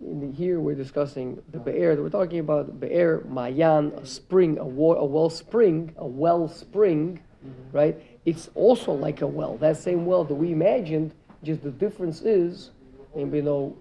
In 0.02 0.20
the, 0.20 0.36
here 0.36 0.60
we're 0.60 0.76
discussing 0.76 1.42
the 1.52 1.60
be'er. 1.60 1.96
We're 2.02 2.10
talking 2.10 2.40
about 2.40 2.80
be'er, 2.80 3.24
mayan, 3.28 3.92
a 3.94 4.06
spring, 4.06 4.58
a, 4.58 4.66
wa- 4.66 4.96
a 4.96 5.06
well 5.06 5.30
spring, 5.30 5.94
a 5.98 6.08
well 6.08 6.48
spring, 6.48 7.20
mm-hmm. 7.46 7.78
right? 7.78 8.02
It's 8.26 8.50
also 8.56 8.94
like 8.94 9.22
a 9.22 9.28
well. 9.28 9.58
That 9.58 9.78
same 9.78 10.06
well 10.06 10.24
that 10.24 10.36
we 10.36 10.52
imagined. 10.52 11.14
Just 11.44 11.64
the 11.64 11.72
difference 11.72 12.22
is, 12.22 12.72
anybody 13.16 13.42
know, 13.42 13.78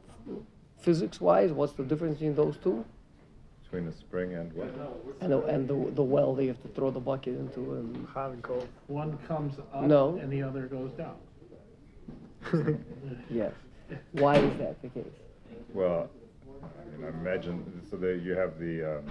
physics-wise, 0.80 1.52
what's 1.52 1.72
the 1.74 1.84
difference 1.84 2.14
between 2.14 2.34
those 2.34 2.56
two? 2.62 2.84
Between 3.64 3.88
a 3.88 3.92
spring 3.92 4.34
and 4.34 4.52
what? 4.52 4.68
And 5.20 5.32
the, 5.32 5.42
and 5.44 5.68
the, 5.68 5.92
the 5.94 6.02
well 6.02 6.34
that 6.34 6.42
you 6.42 6.48
have 6.48 6.62
to 6.62 6.68
throw 6.68 6.90
the 6.90 7.00
bucket 7.00 7.38
into. 7.38 7.74
And 7.74 8.06
Hot 8.08 8.30
and 8.30 8.42
cold. 8.42 8.68
One 8.88 9.16
comes 9.28 9.58
up 9.58 9.82
No. 9.84 10.16
and 10.16 10.32
the 10.32 10.42
other 10.42 10.66
goes 10.66 10.90
down. 10.92 11.16
yes, 13.30 13.52
why 14.12 14.36
is 14.36 14.58
that 14.58 14.80
the 14.82 14.88
case? 14.88 15.04
Well, 15.72 16.08
I 16.62 16.96
mean, 16.96 17.04
I 17.06 17.08
imagine, 17.08 17.82
so 17.90 17.96
there 17.96 18.14
you 18.14 18.32
have 18.32 18.58
the, 18.58 18.98
um, 18.98 19.04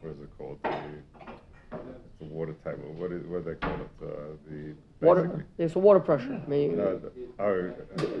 what 0.00 0.12
is 0.12 0.20
it 0.20 0.28
called? 0.38 0.58
The, 0.62 1.76
the 2.18 2.24
water 2.26 2.54
table, 2.64 2.92
what 2.96 3.12
is, 3.12 3.24
what 3.26 3.44
do 3.44 3.50
they 3.50 3.56
call 3.56 3.74
it? 3.74 3.88
Uh, 4.02 4.06
the. 4.48 4.74
Water. 5.06 5.22
basically- 5.24 5.44
It's 5.58 5.74
water 5.74 6.00
pressure. 6.00 6.40
I 6.44 6.48
mean, 6.50 6.76
No, 6.76 6.98
the- 6.98 7.12
oh, 7.38 7.72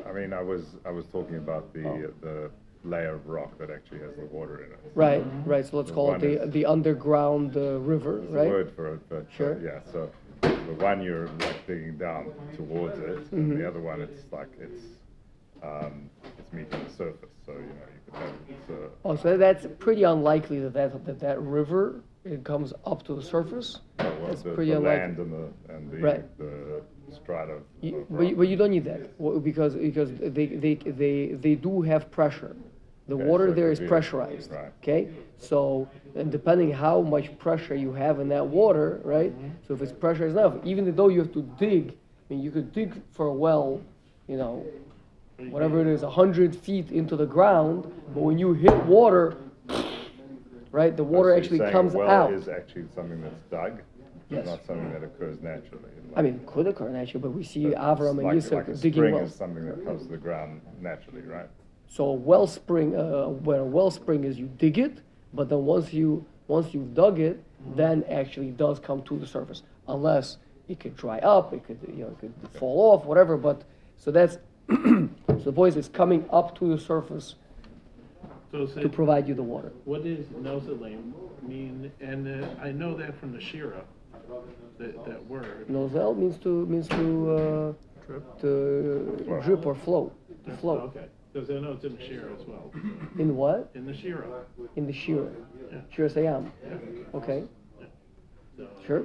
I 0.08 0.12
mean, 0.12 0.32
I 0.32 0.42
was, 0.42 0.76
I 0.84 0.90
was 0.90 1.06
talking 1.06 1.36
about 1.36 1.72
the, 1.74 1.84
Oh. 1.86 2.12
the 2.20 2.50
layer 2.88 3.14
of 3.16 3.26
rock 3.26 3.58
that 3.58 3.70
actually 3.70 4.00
has 4.00 4.14
the 4.16 4.24
water 4.26 4.64
in 4.64 4.72
it. 4.72 4.78
right, 4.94 5.22
right. 5.44 5.66
So 5.66 5.76
let's 5.76 5.90
call 5.90 6.14
it 6.14 6.20
the 6.20 6.46
the 6.46 6.64
underground 6.64 7.54
uh, 7.54 7.78
river, 7.78 8.20
There's 8.20 8.32
a 8.32 8.36
right? 8.38 8.48
word 8.48 8.72
for 8.74 8.94
it, 8.94 9.00
but, 9.10 9.16
uh, 9.18 9.30
Sure. 9.36 9.58
yeah, 9.62 9.80
so 9.92 10.10
the 10.40 10.48
one 10.78 11.02
you're 11.02 11.26
like 11.26 11.66
digging 11.66 11.98
down 11.98 12.32
towards 12.56 12.98
it, 12.98 13.18
and 13.18 13.26
Mm-hmm. 13.52 13.58
the 13.58 13.68
other 13.68 13.80
one, 13.80 14.00
it's 14.00 14.24
like, 14.32 14.48
it's, 14.58 14.82
um, 15.62 16.08
it's 16.38 16.52
meeting 16.54 16.82
the 16.84 16.90
surface, 16.90 17.28
so, 17.52 17.58
you 17.60 17.66
know, 17.66 17.74
you 17.94 18.00
could 18.06 18.14
have, 18.20 18.32
it's, 18.48 18.70
uh, 18.70 18.88
Oh, 19.04 19.16
so 19.16 19.36
that's 19.36 19.66
pretty 19.78 20.02
unlikely 20.04 20.60
that 20.60 20.72
that, 20.74 21.04
that, 21.06 21.20
that 21.20 21.40
river 21.40 22.02
it 22.24 22.44
comes 22.44 22.72
up 22.84 23.02
to 23.04 23.14
the 23.14 23.22
surface. 23.22 23.80
oh, 23.98 24.04
well, 24.04 24.26
That's 24.28 24.42
the, 24.42 24.50
pretty 24.52 24.70
the 24.72 24.76
unlikely. 24.78 25.00
land 25.00 25.18
and 25.18 25.32
the, 25.32 25.74
and 25.74 25.90
the, 25.90 25.96
Right. 25.98 26.38
the 26.38 26.82
strata. 27.14 27.52
of- 27.54 27.62
You, 27.80 28.06
but, 28.10 28.28
you, 28.28 28.36
but 28.36 28.48
you 28.48 28.56
don't 28.56 28.70
need 28.70 28.84
that 28.84 29.16
because 29.42 29.74
because 29.74 30.10
they, 30.18 30.46
they, 30.46 30.74
they, 30.74 31.26
they 31.40 31.54
do 31.54 31.80
have 31.82 32.10
pressure. 32.10 32.54
The 33.08 33.14
Okay, 33.16 33.24
water 33.24 33.46
so 33.46 33.52
it 33.52 33.54
there 33.56 33.70
could 33.70 33.80
be- 33.80 33.88
pressurized. 33.88 34.52
right. 34.52 34.72
Okay, 34.82 35.08
so 35.38 35.88
and 36.14 36.30
depending 36.30 36.70
how 36.70 37.00
much 37.00 37.36
pressure 37.38 37.74
you 37.74 37.92
have 37.92 38.20
in 38.20 38.28
that 38.28 38.46
water, 38.46 39.00
right? 39.02 39.32
So 39.66 39.74
if 39.74 39.82
it's 39.82 39.90
pressurized 39.92 40.36
enough, 40.36 40.54
even 40.64 40.94
though 40.94 41.08
you 41.08 41.18
have 41.20 41.32
to 41.32 41.42
dig, 41.58 41.88
I 41.90 42.34
mean, 42.34 42.42
you 42.42 42.50
could 42.52 42.72
dig 42.72 42.92
for 43.10 43.26
a 43.26 43.32
well, 43.32 43.80
you 44.28 44.36
know, 44.36 44.64
whatever 45.48 45.80
it 45.80 45.86
is, 45.86 46.02
hundred 46.02 46.54
feet 46.54 46.90
into 46.90 47.16
the 47.16 47.26
ground. 47.26 47.90
But 48.14 48.20
when 48.20 48.38
you 48.38 48.52
hit 48.52 48.76
water, 48.84 49.36
right, 50.72 50.96
the 50.96 51.04
water 51.04 51.30
so 51.30 51.34
you're 51.34 51.36
actually 51.36 51.58
saying 51.58 51.70
a 51.70 51.72
comes 51.72 51.94
well 51.94 52.10
out. 52.10 52.32
is 52.32 52.48
actually 52.48 52.86
something 52.94 53.20
that's 53.22 53.42
dug? 53.50 53.82
Yes. 54.28 54.46
Not 54.46 54.64
something 54.64 54.92
that 54.92 55.02
occurs 55.02 55.40
naturally. 55.42 55.90
I 56.14 56.22
mean, 56.22 56.34
it 56.34 56.46
could 56.46 56.66
occur 56.66 56.88
naturally, 56.88 57.22
but 57.22 57.30
we 57.30 57.42
see 57.42 57.64
Avram 57.66 58.18
and 58.18 58.40
Yitzhak 58.40 58.52
like 58.52 58.68
a 58.68 58.74
digging 58.74 59.02
spring 59.02 59.14
wells. 59.14 59.30
is 59.30 59.36
something 59.36 59.66
that 59.66 59.84
comes 59.84 60.02
to 60.02 60.08
the 60.08 60.16
ground 60.16 60.60
naturally, 60.80 61.22
right? 61.22 61.48
So 61.88 62.04
a 62.04 62.12
wellspring, 62.12 62.94
uh, 62.94 63.28
where 63.28 63.60
a 63.60 63.64
wellspring 63.64 64.24
is, 64.24 64.38
you 64.38 64.46
dig 64.58 64.78
it, 64.78 65.00
but 65.34 65.48
then 65.48 65.64
once 65.64 65.92
you 65.92 66.24
once 66.46 66.74
you've 66.74 66.94
dug 66.94 67.18
it, 67.20 67.42
then 67.74 68.04
actually 68.08 68.48
it 68.48 68.56
does 68.56 68.78
come 68.78 69.02
to 69.02 69.18
the 69.18 69.26
surface. 69.26 69.62
Unless 69.88 70.38
it 70.68 70.78
could 70.78 70.96
dry 70.96 71.18
up, 71.18 71.52
it 71.52 71.64
could 71.64 71.78
you 71.88 72.04
know 72.04 72.08
it 72.08 72.18
could 72.20 72.34
fall 72.58 72.92
off, 72.92 73.04
whatever. 73.04 73.36
But 73.36 73.62
so 73.96 74.10
that's 74.10 74.38
so 75.28 75.34
the 75.44 75.50
voice 75.50 75.76
is 75.76 75.88
coming 75.88 76.24
up 76.32 76.56
to 76.58 76.68
the 76.74 76.78
surface 76.80 77.34
So 78.52 78.66
to 78.66 78.88
provide 78.88 79.26
you 79.28 79.34
the 79.34 79.42
water. 79.42 79.72
what 79.84 80.02
does 80.04 80.24
nozalim 80.46 81.12
mean? 81.42 81.90
And 82.00 82.44
uh, 82.44 82.48
I 82.62 82.70
know 82.72 82.96
that 82.96 83.18
from 83.18 83.32
the 83.32 83.40
Shira, 83.40 83.82
that, 84.78 85.04
that 85.06 85.26
word. 85.26 85.66
Nozel 85.68 86.16
means 86.16 86.36
to 86.38 86.66
means 86.66 86.88
to 86.88 87.30
uh, 87.30 87.72
Drip. 88.06 88.40
to 88.40 89.40
drip 89.44 89.66
or 89.66 89.74
flow, 89.74 90.12
to 90.46 90.56
flow. 90.56 90.78
Okay, 90.88 91.06
because 91.32 91.50
I 91.50 91.54
know 91.54 91.72
it's 91.72 91.84
in 91.84 91.96
the 91.96 92.02
Shira 92.06 92.32
as 92.32 92.46
well. 92.46 92.72
In 93.18 93.36
what? 93.36 93.70
In 93.74 93.86
the 93.86 93.94
Shira. 93.94 94.44
In 94.76 94.86
the 94.86 94.92
shira. 94.92 95.28
Yeah. 95.72 95.78
Shiras 95.94 96.14
Hayam. 96.14 96.50
Yeah. 96.64 97.18
Okay, 97.18 97.44
So, 98.56 98.66
sure. 98.86 99.02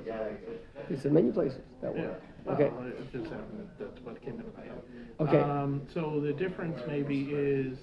It's 0.89 1.05
in 1.05 1.13
many 1.13 1.31
places 1.31 1.61
that 1.81 1.95
Yeah. 1.95 2.01
word. 2.01 2.21
Okay. 2.47 2.69
Well, 2.75 2.87
it 2.87 3.11
just 3.11 3.25
happened, 3.25 3.67
that's 3.79 3.99
what 4.03 4.21
came 4.21 4.35
into 4.39 4.51
my 4.57 4.63
head. 4.65 4.81
Okay. 5.19 5.39
Um, 5.39 5.81
so 5.93 6.19
the 6.19 6.33
difference 6.33 6.79
maybe 6.87 7.21
is, 7.31 7.77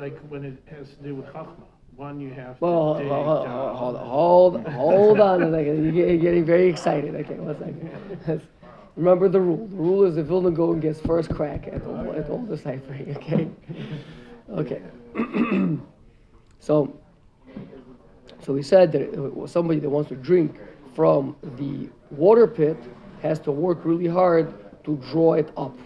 like, 0.00 0.18
when 0.28 0.44
it 0.44 0.62
has 0.76 0.88
to 0.90 0.96
do 1.02 1.14
with 1.14 1.26
Chachma. 1.26 1.54
One, 1.96 2.18
you 2.18 2.32
have 2.34 2.58
to 2.58 2.64
Well, 2.64 2.94
dig 2.98 3.06
hold, 3.06 3.24
hold, 3.26 3.44
down. 3.46 3.76
hold, 3.76 3.96
hold, 3.96 4.66
hold 4.66 5.20
on 5.20 5.42
a 5.44 5.50
second. 5.52 5.94
You're 5.94 6.16
getting- 6.18 6.44
very 6.44 6.68
excited. 6.68 7.14
Okay, 7.14 7.34
one 7.34 7.56
second. 7.56 8.40
Remember 8.96 9.28
the 9.28 9.40
rule. 9.40 9.66
The 9.68 9.76
rule 9.76 10.04
is 10.04 10.14
the 10.16 10.22
Vilna 10.24 10.50
Gaon 10.50 10.80
gets 10.80 11.00
first 11.00 11.28
crack 11.30 11.68
at 11.68 11.84
all, 11.86 12.12
at 12.12 12.28
all 12.30 12.42
deciphering. 12.44 13.16
Okay. 13.16 13.48
Okay. 14.50 14.82
so, 16.60 16.94
so 18.42 18.52
we 18.52 18.62
said 18.62 18.92
that 18.92 19.42
somebody 19.48 19.80
that 19.80 19.88
wants 19.88 20.10
to 20.10 20.16
drink 20.16 20.60
from 20.94 21.34
the 21.56 21.88
water 22.10 22.46
pit 22.46 22.76
has 23.24 23.40
to 23.40 23.50
work 23.50 23.84
really 23.84 24.06
hard 24.06 24.52
to 24.84 24.96
draw 25.10 25.32
it 25.32 25.50
up, 25.56 25.76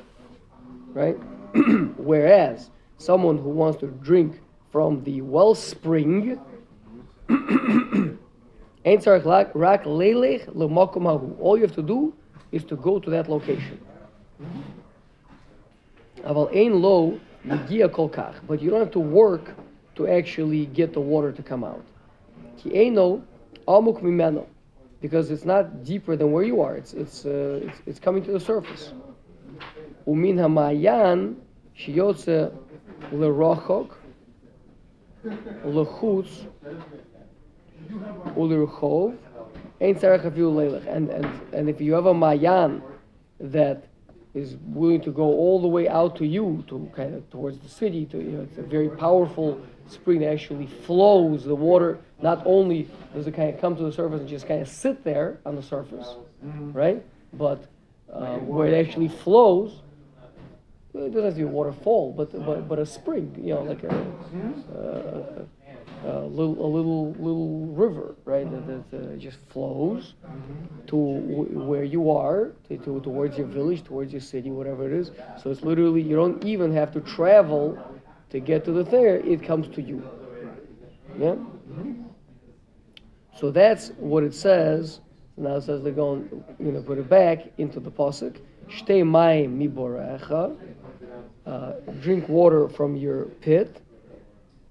right? 0.92 1.14
Whereas 1.96 2.68
someone 2.98 3.38
who 3.38 3.50
wants 3.50 3.78
to 3.80 3.86
drink 3.86 4.40
from 4.72 5.04
the 5.04 5.22
wellspring. 5.22 6.40
All 11.40 11.56
you 11.56 11.62
have 11.62 11.74
to 11.76 11.82
do 11.82 12.12
is 12.50 12.64
to 12.64 12.76
go 12.76 12.98
to 12.98 13.10
that 13.10 13.28
location. 13.28 13.80
But 18.48 18.60
you 18.60 18.70
don't 18.70 18.80
have 18.80 18.90
to 18.92 18.98
work 18.98 19.54
to 19.94 20.08
actually 20.08 20.66
get 20.66 20.92
the 20.92 21.00
water 21.00 21.30
to 21.30 21.42
come 21.42 21.62
out. 21.62 21.84
Because 25.00 25.30
it's 25.30 25.44
not 25.44 25.84
deeper 25.84 26.16
than 26.16 26.32
where 26.32 26.44
you 26.44 26.60
are. 26.60 26.76
It's, 26.76 26.92
it's, 26.92 27.24
uh, 27.24 27.60
it's, 27.62 27.78
it's 27.86 28.00
coming 28.00 28.24
to 28.24 28.32
the 28.32 28.40
surface. 28.40 28.92
Umin 30.06 30.36
hamayan 30.36 31.36
shiyotze 31.78 32.52
lerochok 33.12 33.90
lechutz 35.64 36.46
ulirchov, 38.36 39.16
ein 39.80 39.94
tzarech 39.94 40.24
afilu 40.24 40.52
leilech. 40.52 40.86
And, 40.86 41.10
and, 41.10 41.40
and 41.52 41.68
if 41.68 41.80
you 41.80 41.92
have 41.94 42.06
a 42.06 42.14
mayan 42.14 42.82
that 43.40 43.87
is 44.38 44.56
willing 44.66 45.00
to 45.02 45.10
go 45.10 45.24
all 45.24 45.60
the 45.60 45.68
way 45.68 45.88
out 45.88 46.16
to 46.16 46.26
you, 46.26 46.64
to 46.68 46.90
kind 46.94 47.14
of 47.14 47.28
towards 47.30 47.58
the 47.58 47.68
city, 47.68 48.06
to, 48.06 48.18
you 48.18 48.32
know, 48.32 48.42
it's 48.42 48.58
a 48.58 48.62
very 48.62 48.88
powerful 48.88 49.60
spring 49.88 50.20
that 50.20 50.30
actually 50.30 50.66
flows 50.66 51.44
the 51.44 51.54
water. 51.54 51.98
Not 52.22 52.42
only 52.44 52.88
does 53.14 53.26
it 53.26 53.34
kind 53.34 53.52
of 53.54 53.60
come 53.60 53.76
to 53.76 53.82
the 53.84 53.92
surface 53.92 54.20
and 54.20 54.28
just 54.28 54.46
kind 54.46 54.60
of 54.60 54.68
sit 54.68 55.04
there 55.04 55.38
on 55.46 55.56
the 55.56 55.62
surface, 55.62 56.16
right? 56.42 57.02
But 57.32 57.66
uh, 58.12 58.36
where 58.38 58.66
it 58.68 58.86
actually 58.86 59.08
flows, 59.08 59.82
it 60.94 61.12
doesn't 61.12 61.24
have 61.24 61.34
to 61.34 61.38
be 61.38 61.42
a 61.42 61.46
waterfall, 61.46 62.12
but, 62.12 62.32
but, 62.44 62.68
but 62.68 62.78
a 62.78 62.86
spring, 62.86 63.34
you 63.40 63.54
know, 63.54 63.62
like 63.62 63.82
a, 63.84 63.94
uh, 64.74 65.44
a 66.04 66.20
little, 66.20 66.64
a 66.64 66.68
little, 66.68 67.12
little 67.12 67.66
river, 67.66 68.14
right? 68.24 68.48
That, 68.50 68.90
that 68.90 69.12
uh, 69.12 69.16
just 69.16 69.38
flows 69.48 70.14
to 70.86 70.96
w- 70.96 71.60
where 71.60 71.84
you 71.84 72.10
are, 72.10 72.52
to, 72.68 72.78
to, 72.78 73.00
towards 73.00 73.36
your 73.36 73.46
village, 73.46 73.84
towards 73.84 74.12
your 74.12 74.20
city, 74.20 74.50
whatever 74.50 74.86
it 74.86 74.92
is. 74.92 75.10
So 75.42 75.50
it's 75.50 75.62
literally, 75.62 76.02
you 76.02 76.16
don't 76.16 76.42
even 76.44 76.72
have 76.72 76.92
to 76.92 77.00
travel 77.00 77.78
to 78.30 78.40
get 78.40 78.64
to 78.66 78.72
the 78.72 78.84
there, 78.84 79.16
it 79.16 79.42
comes 79.42 79.68
to 79.74 79.82
you. 79.82 80.02
Yeah? 81.18 81.36
So 83.38 83.50
that's 83.50 83.88
what 83.98 84.24
it 84.24 84.34
says. 84.34 85.00
Now 85.36 85.56
it 85.56 85.62
says 85.62 85.82
they're 85.82 85.92
going, 85.92 86.44
you 86.58 86.72
know, 86.72 86.82
put 86.82 86.98
it 86.98 87.08
back 87.08 87.46
into 87.58 87.80
the 87.80 87.90
pasuk. 87.90 88.36
Shtei. 88.68 89.04
Uh, 91.46 91.72
drink 92.00 92.28
water 92.28 92.68
from 92.68 92.96
your 92.96 93.24
pit. 93.24 93.80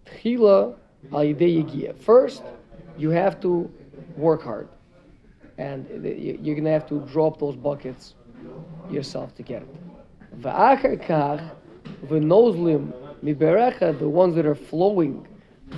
Tchila 0.05 0.75
Uh, 1.11 1.19
yigia. 1.19 1.95
First, 1.97 2.43
you 2.97 3.09
have 3.11 3.39
to 3.41 3.71
work 4.17 4.43
hard, 4.43 4.67
and 5.57 5.87
you're 6.03 6.55
gonna 6.55 6.71
have 6.71 6.87
to 6.89 6.99
drop 7.11 7.39
those 7.39 7.55
buckets 7.55 8.15
yourself 8.89 9.33
to 9.35 9.43
get 9.43 9.61
it. 9.61 10.41
V'achar 10.41 11.01
kach 11.05 11.49
v'nozlim 12.07 12.91
miberecha, 13.23 13.97
the 13.97 14.09
ones 14.09 14.35
that 14.35 14.45
are 14.45 14.55
flowing 14.55 15.25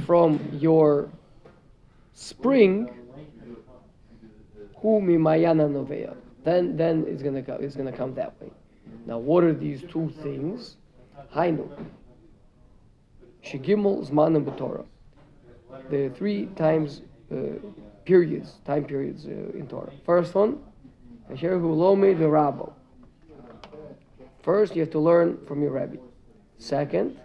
from 0.06 0.40
your 0.54 1.10
spring, 2.14 2.90
hu 4.78 5.00
mimayana 5.00 5.70
novea. 5.70 6.16
Then, 6.44 6.76
then 6.76 7.06
it's 7.08 7.22
gonna 7.22 7.44
come. 7.44 7.62
It's 7.62 7.76
gonna 7.76 7.92
come 7.92 8.16
that 8.16 8.40
way. 8.42 8.50
Now, 9.06 9.20
what 9.20 9.44
are 9.44 9.54
these 9.54 9.84
two 9.90 10.12
things? 10.24 10.78
Hainu. 11.36 11.70
Shegimel 13.44 14.10
zmanim 14.10 14.46
b'Torah. 14.46 14.86
Are 15.92 16.10
three 16.10 16.46
times 16.56 17.02
uh, 17.32 17.36
periods, 18.06 18.54
time 18.66 18.86
periods 18.86 19.26
uh, 19.26 19.58
in 19.58 19.68
Torah. 19.68 19.92
First 20.06 20.36
one, 20.36 20.60
Asher 21.32 21.58
hu 21.58 21.74
lomed 21.74 22.18
v'rabo. 22.18 22.74
First, 24.42 24.76
you 24.76 24.82
have 24.82 24.92
to 24.92 25.00
learn 25.00 25.38
from 25.46 25.62
your 25.62 25.72
rabbi. 25.72 25.98
Second, 26.58 27.20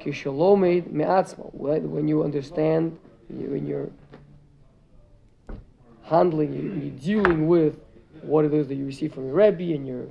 kishalomed 0.00 0.90
me'atzmo. 0.90 1.52
When 1.54 1.90
when 1.90 2.08
you 2.08 2.22
understand, 2.22 2.98
when 3.28 3.66
you're 3.66 3.90
handling, 6.02 6.52
you- 6.52 6.72
you're 6.82 7.22
dealing 7.22 7.46
with 7.48 7.78
what 8.22 8.44
it 8.44 8.52
is 8.54 8.68
that 8.68 8.74
you 8.74 8.86
receive 8.86 9.12
from 9.14 9.26
your 9.26 9.34
rabbi, 9.34 9.72
and 9.74 9.86
you're 9.86 10.08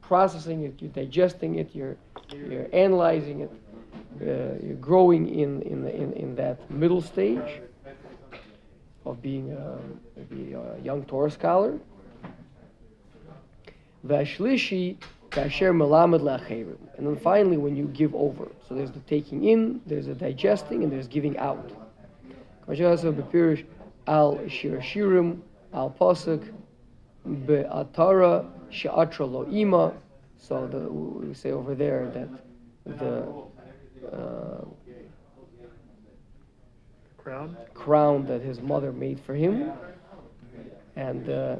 processing 0.00 0.62
it, 0.64 0.80
you're 0.80 0.90
digesting 0.92 1.56
it, 1.56 1.74
you're 1.74 1.96
you're 2.34 2.66
analyzing 2.72 3.40
it, 3.40 3.50
Uh, 4.16 4.74
growing 4.80 5.28
in 5.28 5.60
in, 5.62 5.86
in 5.88 6.12
in 6.14 6.34
that 6.36 6.70
middle 6.70 7.02
stage 7.02 7.60
of 9.04 9.20
being 9.20 9.52
a, 9.52 9.78
a 10.18 10.80
young 10.82 11.04
Torah 11.04 11.30
scholar. 11.30 11.78
Vashlishi 14.06 14.96
kasher 15.30 15.72
melamed. 15.72 16.76
And 16.96 17.06
then 17.06 17.16
finally, 17.16 17.56
when 17.56 17.76
you 17.76 17.86
give 17.86 18.14
over, 18.14 18.48
so 18.66 18.74
there's 18.74 18.90
the 18.90 19.00
taking 19.00 19.44
in, 19.44 19.80
there's 19.86 20.06
the 20.06 20.14
digesting, 20.14 20.82
and 20.82 20.90
there's 20.90 21.08
giving 21.08 21.36
out. 21.38 21.70
Al 24.08 24.48
shir 24.48 24.80
al 25.74 25.90
pasuk 26.00 26.52
be'atara 27.46 28.48
she'atra 28.70 29.26
lo 29.26 29.44
ima. 29.50 29.92
So 30.38 30.66
the, 30.66 30.78
we 30.78 31.34
say 31.34 31.50
over 31.50 31.74
there 31.74 32.08
that 32.14 32.28
the 32.98 33.26
uh, 34.12 34.64
Crown. 37.18 37.56
crown 37.74 38.26
that 38.26 38.40
his 38.40 38.60
mother 38.60 38.92
made 38.92 39.18
for 39.18 39.34
him. 39.34 39.72
And 40.94 41.28
uh, 41.28 41.56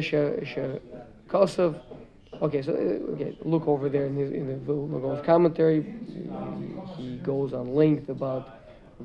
she- 0.00 0.80
Kosov. 1.28 1.80
Okay, 2.42 2.62
so 2.62 2.72
uh, 2.72 3.12
okay, 3.12 3.36
look 3.42 3.66
over 3.68 3.88
there 3.88 4.06
in, 4.06 4.16
his, 4.16 4.32
in 4.32 4.46
the 4.48 4.56
Vilna 4.56 5.22
commentary. 5.22 5.84
He, 6.96 7.16
goes 7.18 7.52
on 7.52 7.74
length 7.74 8.08
about 8.08 8.58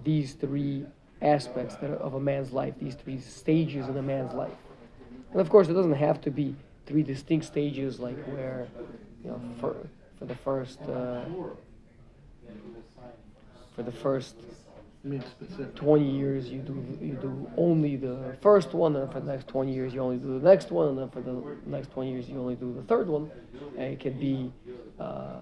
these 0.03 0.33
three 0.33 0.85
aspects 1.21 1.75
of 1.81 2.13
a 2.13 2.19
man's 2.19 2.51
life, 2.51 2.73
these 2.79 2.95
three 2.95 3.19
stages 3.19 3.87
in 3.87 3.97
a 3.97 4.01
man's 4.01 4.33
life. 4.33 4.53
And 5.31 5.41
of 5.41 5.49
course, 5.49 5.67
it 5.67 5.73
doesn't 5.73 5.93
have 5.93 6.21
to 6.21 6.31
be 6.31 6.55
three 6.85 7.03
distinct 7.03 7.45
stages 7.45 7.99
like 7.99 8.17
where, 8.25 8.67
you 9.23 9.31
know, 9.31 9.41
for, 9.59 9.75
for 10.19 10.25
the 10.25 10.35
first, 10.35 10.79
uh, 10.83 11.25
for 13.75 13.83
the 13.83 13.91
first 13.91 14.35
I 15.05 15.07
mean 15.09 15.21
specific. 15.21 15.75
20 15.75 16.09
years 16.09 16.47
you 16.49 16.59
do 16.59 16.75
you 17.01 17.13
do 17.15 17.49
only 17.57 17.95
the 17.97 18.37
first 18.41 18.73
one 18.73 18.95
and 18.95 19.11
for 19.11 19.19
the 19.19 19.31
next 19.31 19.47
20 19.47 19.73
years 19.73 19.93
you 19.93 19.99
only 20.01 20.17
do 20.17 20.39
the 20.39 20.45
next 20.49 20.71
one 20.71 20.87
and 20.89 20.97
then 20.97 21.09
for 21.09 21.21
the 21.21 21.41
next 21.65 21.91
20 21.91 22.09
years 22.11 22.29
you 22.29 22.39
only 22.39 22.55
do 22.55 22.73
the 22.73 22.83
third 22.83 23.07
one 23.07 23.29
and 23.77 23.93
it 23.93 23.99
can 23.99 24.13
be 24.19 24.51
uh, 24.99 25.39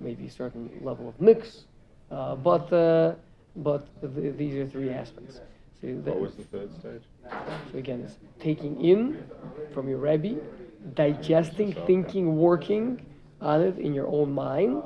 maybe 0.00 0.26
a 0.26 0.30
certain 0.30 0.70
level 0.80 1.08
of 1.08 1.20
mix 1.20 1.64
uh, 2.10 2.34
but 2.36 2.72
uh, 2.72 3.14
but 3.56 3.86
th- 4.00 4.34
these 4.36 4.54
are 4.54 4.66
three 4.68 4.90
aspects 4.90 5.40
so, 5.80 5.88
What 5.88 6.20
was 6.20 6.34
the 6.34 6.44
third 6.44 6.70
stage? 6.80 7.02
so 7.70 7.78
again 7.78 8.00
it's 8.00 8.16
taking 8.40 8.82
in 8.82 9.22
from 9.74 9.88
your 9.88 9.98
Rebbe 9.98 10.40
digesting 10.94 11.74
thinking 11.86 12.36
working 12.36 13.04
on 13.40 13.60
it 13.62 13.78
in 13.78 13.92
your 13.92 14.06
own 14.06 14.32
mind 14.32 14.82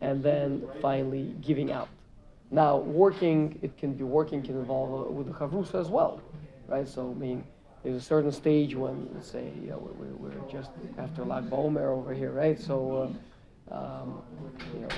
and 0.00 0.22
then 0.22 0.62
finally 0.80 1.34
giving 1.40 1.70
out 1.70 1.88
now, 2.50 2.78
working, 2.78 3.58
it 3.62 3.76
can 3.78 3.92
be 3.94 4.02
working 4.02 4.42
can 4.42 4.56
involve 4.56 5.08
uh, 5.08 5.10
with 5.10 5.28
the 5.28 5.32
chavrusa 5.32 5.76
as 5.76 5.88
well, 5.88 6.20
right? 6.66 6.88
So, 6.88 7.10
I 7.10 7.14
mean, 7.14 7.44
there's 7.84 7.96
a 7.96 8.04
certain 8.04 8.32
stage 8.32 8.74
when, 8.74 9.08
let's 9.14 9.30
say, 9.30 9.52
you 9.62 9.70
know, 9.70 9.90
we're, 9.96 10.30
we're 10.30 10.50
just 10.50 10.70
after 10.98 11.24
Lag 11.24 11.48
BaOmer 11.48 11.96
over 11.96 12.12
here, 12.12 12.32
right? 12.32 12.58
So, 12.58 13.14
uh, 13.70 13.74
um, 13.74 14.22
you 14.74 14.80
know, 14.80 14.88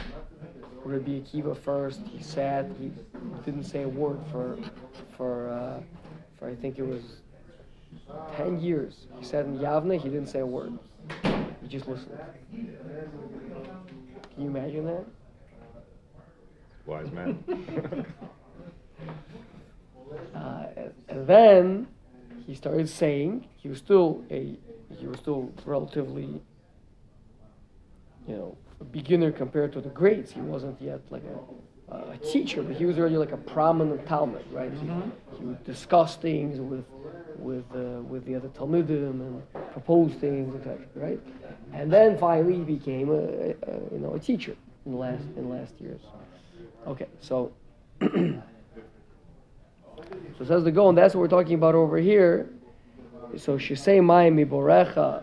Rabbi 0.83 1.21
Akiva 1.21 1.55
first, 1.55 2.01
he 2.07 2.23
sat, 2.23 2.71
he 2.81 2.91
didn't 3.45 3.65
say 3.65 3.83
a 3.83 3.89
word 3.89 4.19
for, 4.31 4.59
for, 5.15 5.51
uh, 5.51 5.81
for 6.39 6.49
I 6.49 6.55
think 6.55 6.79
it 6.79 6.87
was 6.87 7.03
10 8.37 8.63
years. 8.63 9.07
He 9.19 9.27
sat 9.27 9.45
in 9.45 9.59
Yavne, 9.59 10.01
he 10.01 10.09
didn't 10.09 10.29
say 10.29 10.41
a 10.41 10.47
word. 10.47 10.79
He 11.61 11.69
just 11.69 11.87
listened. 11.87 12.19
Can 14.35 14.43
you 14.45 14.49
imagine 14.49 14.87
that? 14.87 15.05
Wise 16.87 17.11
man. 17.13 17.43
Uh, 20.35 20.67
and- 21.09 21.27
then 21.27 21.87
he 22.47 22.55
started 22.55 22.89
saying 22.89 23.47
he 23.57 23.69
was 23.69 23.79
still 23.79 24.23
a 24.31 24.59
he 24.99 25.07
was 25.07 25.19
still 25.19 25.51
relatively 25.65 26.43
you 28.27 28.35
know 28.37 28.57
a 28.81 28.85
beginner 28.85 29.31
compared 29.33 29.73
to 29.73 29.81
the 29.81 29.89
greats. 29.89 30.33
He 30.33 30.41
wasn't 30.41 30.81
yet 30.83 31.01
like 31.11 31.23
a, 31.25 31.39
a 31.91 32.17
teacher, 32.19 32.63
but 32.63 32.77
he 32.77 32.85
was 32.85 32.99
already 32.99 33.17
like 33.17 33.33
a 33.33 33.37
prominent 33.37 34.07
Talmud, 34.07 34.45
right? 34.51 34.73
He, 34.73 34.87
he 35.39 35.45
would 35.45 35.63
discuss 35.65 36.17
things 36.17 36.59
with 36.61 36.85
with 37.39 37.65
uh, 37.75 38.01
with 38.03 38.25
the 38.25 38.35
other 38.35 38.49
Talmudim 38.49 39.11
and 39.11 39.43
propose 39.73 40.13
things, 40.15 40.55
etc. 40.55 40.79
Right? 40.95 41.21
And 41.73 41.93
then 41.93 42.17
finally 42.19 42.57
he 42.57 42.63
became 42.63 43.11
a, 43.11 43.15
a, 43.15 43.93
you 43.93 43.99
know 43.99 44.15
a 44.15 44.19
teacher 44.19 44.57
in 44.87 44.93
the 44.93 44.99
last 44.99 45.25
in 45.37 45.49
the 45.49 45.55
last 45.55 45.75
years. 45.81 46.01
Okay, 46.87 47.09
so. 47.21 47.53
So 50.39 50.45
says 50.45 50.65
the 50.65 50.73
go, 50.73 50.89
and 50.89 50.99
that's 50.99 51.15
what 51.15 51.21
we're 51.21 51.29
talking 51.29 51.55
about 51.55 51.75
over 51.75 51.97
here. 51.99 52.49
So 53.37 53.59
she 53.59 53.75
shisei 53.75 54.01
mayim 54.01 54.45
miborecha 54.45 55.23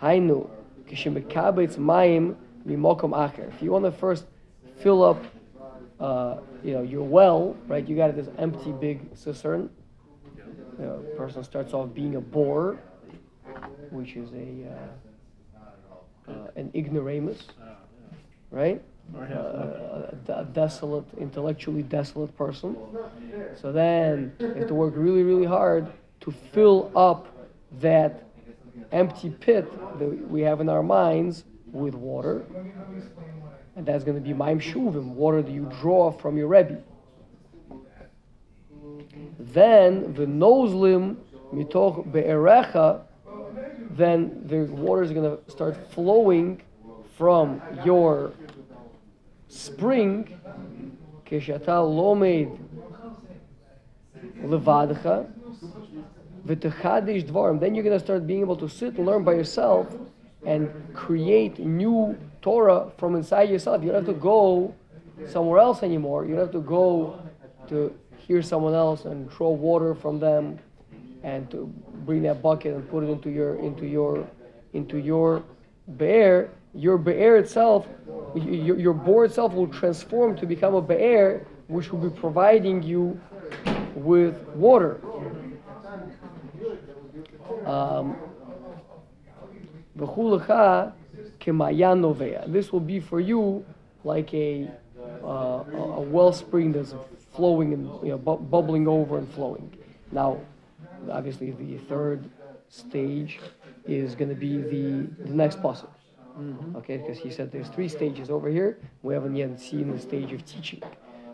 hainu 0.00 0.48
kishimekabetz 0.88 1.76
mayim 1.76 2.36
mimokom 2.66 3.10
acher. 3.10 3.52
If 3.52 3.62
you 3.62 3.72
want 3.72 3.84
to 3.84 3.92
first 3.92 4.26
fill 4.78 5.02
up, 5.02 5.22
uh, 6.00 6.38
you 6.64 6.72
know, 6.72 6.82
your 6.82 7.02
well, 7.04 7.56
right? 7.68 7.86
You 7.86 7.96
got 7.96 8.14
this 8.16 8.28
empty 8.38 8.72
big 8.72 9.00
cistern. 9.14 9.70
You 10.78 10.86
know, 10.86 11.04
a 11.06 11.16
person 11.16 11.44
starts 11.44 11.74
off 11.74 11.92
being 11.94 12.16
a 12.16 12.20
bore, 12.20 12.78
which 13.90 14.16
is 14.16 14.32
a 14.32 14.68
uh, 14.70 16.32
uh, 16.32 16.50
an 16.56 16.70
ignoramus, 16.74 17.42
right? 18.50 18.82
Uh, 19.14 19.36
a, 20.28 20.32
a 20.32 20.44
desolate, 20.52 21.04
intellectually 21.18 21.82
desolate 21.82 22.36
person. 22.36 22.76
So 23.60 23.72
then 23.72 24.32
you 24.40 24.46
have 24.54 24.66
to 24.68 24.74
work 24.74 24.94
really, 24.96 25.22
really 25.22 25.46
hard 25.46 25.86
to 26.20 26.30
fill 26.30 26.90
up 26.94 27.26
that 27.80 28.24
empty 28.92 29.30
pit 29.30 29.66
that 29.98 30.30
we 30.30 30.40
have 30.42 30.60
in 30.60 30.68
our 30.68 30.82
minds 30.82 31.44
with 31.72 31.94
water 31.94 32.44
and 33.80 33.88
that's 33.88 34.04
going 34.04 34.14
to 34.14 34.22
be 34.22 34.34
Maim 34.34 34.60
Shuvim, 34.60 35.14
water 35.14 35.40
that 35.40 35.50
you 35.50 35.64
draw 35.80 36.12
from 36.12 36.36
your 36.36 36.48
Rebbe. 36.48 36.82
Then 39.38 40.12
the 40.12 40.26
Nozlim 40.26 41.16
Mitoch 41.54 42.12
Be'erecha, 42.12 43.00
then 43.92 44.42
the 44.44 44.64
water 44.64 45.02
is 45.02 45.12
going 45.12 45.34
to 45.34 45.50
start 45.50 45.78
flowing 45.92 46.60
from 47.16 47.62
your 47.82 48.32
spring. 49.48 50.38
Keshata 51.24 51.64
lomid 51.66 52.58
Levadcha. 54.42 55.26
Then 56.44 57.74
you're 57.74 57.84
going 57.84 57.98
to 57.98 58.04
start 58.04 58.26
being 58.26 58.40
able 58.40 58.56
to 58.56 58.68
sit 58.68 58.98
and 58.98 59.06
learn 59.06 59.24
by 59.24 59.32
yourself 59.32 59.86
and 60.44 60.70
create 60.92 61.58
new 61.58 62.18
Torah 62.42 62.90
from 62.96 63.16
inside 63.16 63.50
yourself. 63.50 63.82
You 63.82 63.92
don't 63.92 64.06
have 64.06 64.14
to 64.14 64.20
go 64.20 64.74
somewhere 65.28 65.58
else 65.60 65.82
anymore. 65.82 66.24
You 66.24 66.30
don't 66.36 66.44
have 66.44 66.52
to 66.52 66.60
go 66.60 67.20
to 67.68 67.94
hear 68.16 68.42
someone 68.42 68.74
else 68.74 69.04
and 69.04 69.28
draw 69.30 69.50
water 69.50 69.94
from 69.94 70.18
them 70.18 70.58
and 71.22 71.50
to 71.50 71.66
bring 72.06 72.22
that 72.22 72.42
bucket 72.42 72.74
and 72.74 72.88
put 72.88 73.04
it 73.04 73.08
into 73.08 73.30
your 73.30 73.56
into 73.56 73.86
your 73.86 74.26
into 74.72 74.98
your 74.98 75.42
bear. 75.86 76.50
your 76.72 76.96
be'er 76.98 77.36
itself, 77.36 77.88
your, 78.34 78.78
your 78.78 78.94
bore 78.94 79.24
itself 79.24 79.52
will 79.52 79.66
transform 79.66 80.36
to 80.36 80.46
become 80.46 80.74
a 80.74 80.80
be'er, 80.80 81.44
which 81.66 81.90
will 81.90 81.98
be 81.98 82.20
providing 82.20 82.80
you 82.82 83.20
with 83.96 84.38
water. 84.54 85.00
Um, 87.66 88.16
Kemayan 91.40 92.00
novea. 92.00 92.50
This 92.52 92.72
will 92.72 92.80
be 92.80 93.00
for 93.00 93.20
you 93.20 93.64
like 94.04 94.32
a 94.34 94.68
uh, 95.24 95.64
a 96.00 96.00
wellspring 96.00 96.72
that's 96.72 96.94
flowing 97.32 97.72
and 97.72 97.84
you 98.02 98.10
know 98.10 98.18
bu- 98.18 98.38
bubbling 98.38 98.86
over 98.86 99.18
and 99.18 99.28
flowing. 99.32 99.72
Now, 100.12 100.40
obviously, 101.10 101.50
the 101.52 101.78
third 101.88 102.28
stage 102.68 103.40
is 103.86 104.14
going 104.14 104.28
to 104.28 104.34
be 104.36 104.58
the 104.58 105.08
the 105.24 105.34
next 105.34 105.62
puzzle. 105.62 105.90
Okay, 106.76 106.96
because 106.96 107.18
he 107.18 107.30
said 107.30 107.52
there's 107.52 107.68
three 107.68 107.88
stages 107.88 108.30
over 108.30 108.48
here. 108.48 108.78
We 109.02 109.12
haven't 109.12 109.36
yet 109.36 109.60
seen 109.60 109.90
the 109.90 109.98
stage 109.98 110.32
of 110.32 110.44
teaching. 110.46 110.82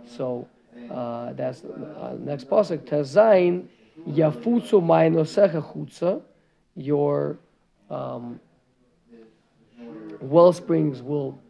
So 0.04 0.48
uh, 0.90 1.32
that's 1.34 1.62
uh, 1.64 2.16
next 2.18 2.48
pasuk. 2.50 2.78
Tazayin 2.88 3.68
yafutzu 4.08 4.82
ma'inosecha 4.82 5.62
chutza. 5.62 6.22
Your 6.74 7.38
um, 7.88 8.40
well 10.22 10.52
springs 10.52 11.02
will, 11.02 11.40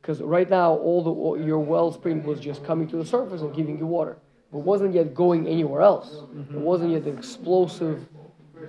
because 0.00 0.20
right 0.22 0.48
now 0.48 0.74
all 0.74 1.02
the 1.02 1.10
all- 1.10 1.40
your 1.40 1.58
wellspring 1.58 2.22
was 2.24 2.40
just 2.40 2.64
coming 2.64 2.88
to 2.88 2.96
the 2.96 3.04
surface 3.04 3.42
and 3.42 3.54
giving 3.54 3.78
you 3.78 3.86
water, 3.86 4.16
but 4.52 4.58
wasn't 4.60 4.94
yet 4.94 5.14
going 5.14 5.46
anywhere 5.46 5.82
else. 5.82 6.22
It 6.50 6.58
wasn't 6.58 6.90
yet 6.92 7.04
the 7.04 7.10
explosive 7.12 8.06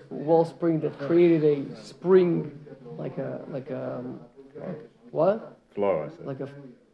wellspring 0.09 0.79
that 0.81 0.97
created 0.99 1.43
a 1.43 1.75
spring, 1.83 2.51
like 2.97 3.17
a 3.17 3.41
like 3.49 3.69
a 3.69 3.97
um, 3.99 4.19
like- 4.55 4.89
what? 5.11 5.57
Flow, 5.75 6.03
I 6.05 6.09
said. 6.09 6.25
like 6.25 6.39
a 6.41 6.49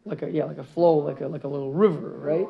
like 0.06 0.22
a 0.22 0.30
yeah 0.32 0.46
like 0.46 0.58
a 0.60 0.64
flow 0.64 0.94
like 0.98 1.20
a 1.22 1.28
like 1.28 1.44
a 1.44 1.48
little 1.48 1.74
river 1.74 2.12
right 2.20 2.48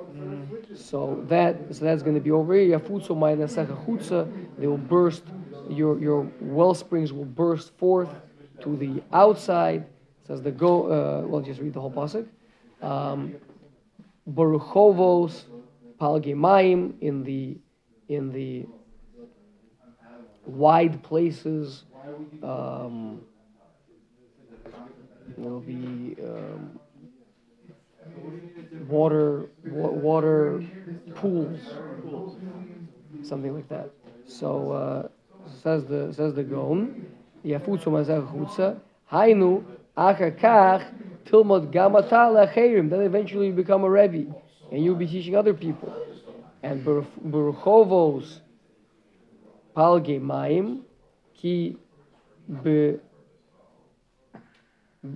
so 0.75 1.23
that 1.27 1.55
so 1.73 1.85
that's 1.85 2.03
going 2.03 2.13
to 2.15 2.21
be 2.21 2.29
over 2.31 2.53
here 2.53 2.77
Yafutsu 2.77 3.15
ma'inasecha 3.17 3.85
chutza 3.85 4.29
they 4.59 4.67
will 4.67 4.77
burst 4.77 5.23
your 5.69 5.97
your 5.99 6.29
well 6.41 6.73
springs 6.75 7.11
will 7.13 7.25
burst 7.25 7.71
forth 7.77 8.09
to 8.61 8.75
the 8.77 9.03
outside 9.13 9.85
says 10.25 10.41
the 10.41 10.51
go 10.51 10.87
uh, 10.87 11.27
well 11.27 11.41
just 11.41 11.61
read 11.61 11.73
the 11.73 11.79
whole 11.81 11.91
pasuk 11.91 12.27
um, 12.81 13.35
Baruchovos 14.29 15.43
palgemayim 15.99 16.93
in 17.01 17.23
the 17.23 17.57
in 18.09 18.31
the 18.31 18.65
wide 20.45 21.01
places 21.03 21.83
um, 22.43 23.21
will 25.37 25.59
be 25.59 26.15
um, 26.23 26.79
water 28.87 29.45
wa- 29.65 29.89
water 29.89 30.63
pools, 31.15 31.59
something 33.23 33.53
like 33.53 33.67
that. 33.69 33.89
So 34.25 34.71
uh, 34.71 35.07
says 35.61 35.85
the 35.85 36.13
says 36.13 36.33
the 36.33 36.43
Gaon, 36.43 37.05
yafutzu 37.47 37.89
mazeh 37.91 38.21
chutza, 38.31 38.79
hainu 39.11 39.63
achar 39.95 40.31
kach 40.39 40.83
tilmod. 41.25 41.71
Then 42.89 43.01
eventually 43.01 43.47
you 43.47 43.53
become 43.53 43.83
a 43.83 43.89
rebbe, 43.89 44.33
and 44.71 44.83
you'll 44.83 44.95
be 44.95 45.07
teaching 45.07 45.35
other 45.35 45.53
people. 45.53 45.93
And 46.63 46.83
beruchovos 46.85 48.39
palge 49.75 50.19
maim 50.21 50.83
ki 51.35 51.77
be 52.63 52.99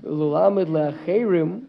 lulamed 0.03 0.67
lecherim 0.67 1.63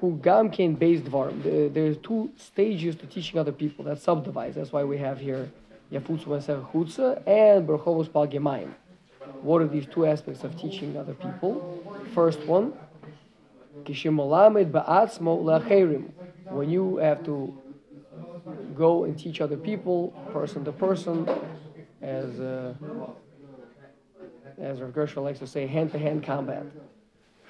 who 0.00 0.16
gam 0.22 0.48
based. 0.74 1.10
There- 1.42 1.68
There's 1.68 1.96
two 1.98 2.30
stages 2.36 2.94
to 2.96 3.06
teaching 3.06 3.40
other 3.40 3.52
people. 3.52 3.84
That's 3.84 4.02
subdivides. 4.02 4.54
That's 4.54 4.72
why 4.72 4.84
we 4.84 4.98
have 4.98 5.18
here 5.18 5.50
Chutza 5.92 7.16
and 7.26 7.66
Berchovos 7.68 8.12
Pal 8.12 8.26
Gemayim. 8.26 8.72
What 9.42 9.62
are 9.62 9.68
these 9.68 9.86
two 9.86 10.06
aspects 10.06 10.44
of 10.44 10.58
teaching 10.58 10.96
other 10.96 11.14
people? 11.14 11.82
First 12.14 12.40
one, 12.40 12.72
Kishimolamed 13.84 14.70
Ba'atzmo 14.70 15.42
Lacherim. 15.42 16.10
When 16.50 16.70
you 16.70 16.96
have 16.96 17.24
to 17.24 17.56
go 18.74 19.04
and 19.04 19.18
teach 19.18 19.40
other 19.40 19.56
people, 19.56 20.08
person 20.32 20.64
to 20.64 20.72
person, 20.72 21.28
as 22.00 22.40
uh, 22.40 22.74
as 24.60 24.80
Rav 24.80 24.90
Gershel 24.90 25.22
likes 25.22 25.38
to 25.38 25.46
say, 25.46 25.66
hand 25.66 25.92
to 25.92 25.98
hand 25.98 26.22
combat. 26.24 26.64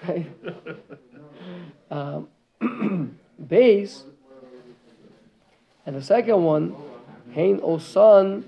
Right? 0.06 0.30
um, 1.90 2.28
base. 3.48 4.04
And 5.84 5.96
the 5.96 6.02
second 6.02 6.44
one, 6.44 6.76
Hein 7.34 7.60
Osan 7.60 8.44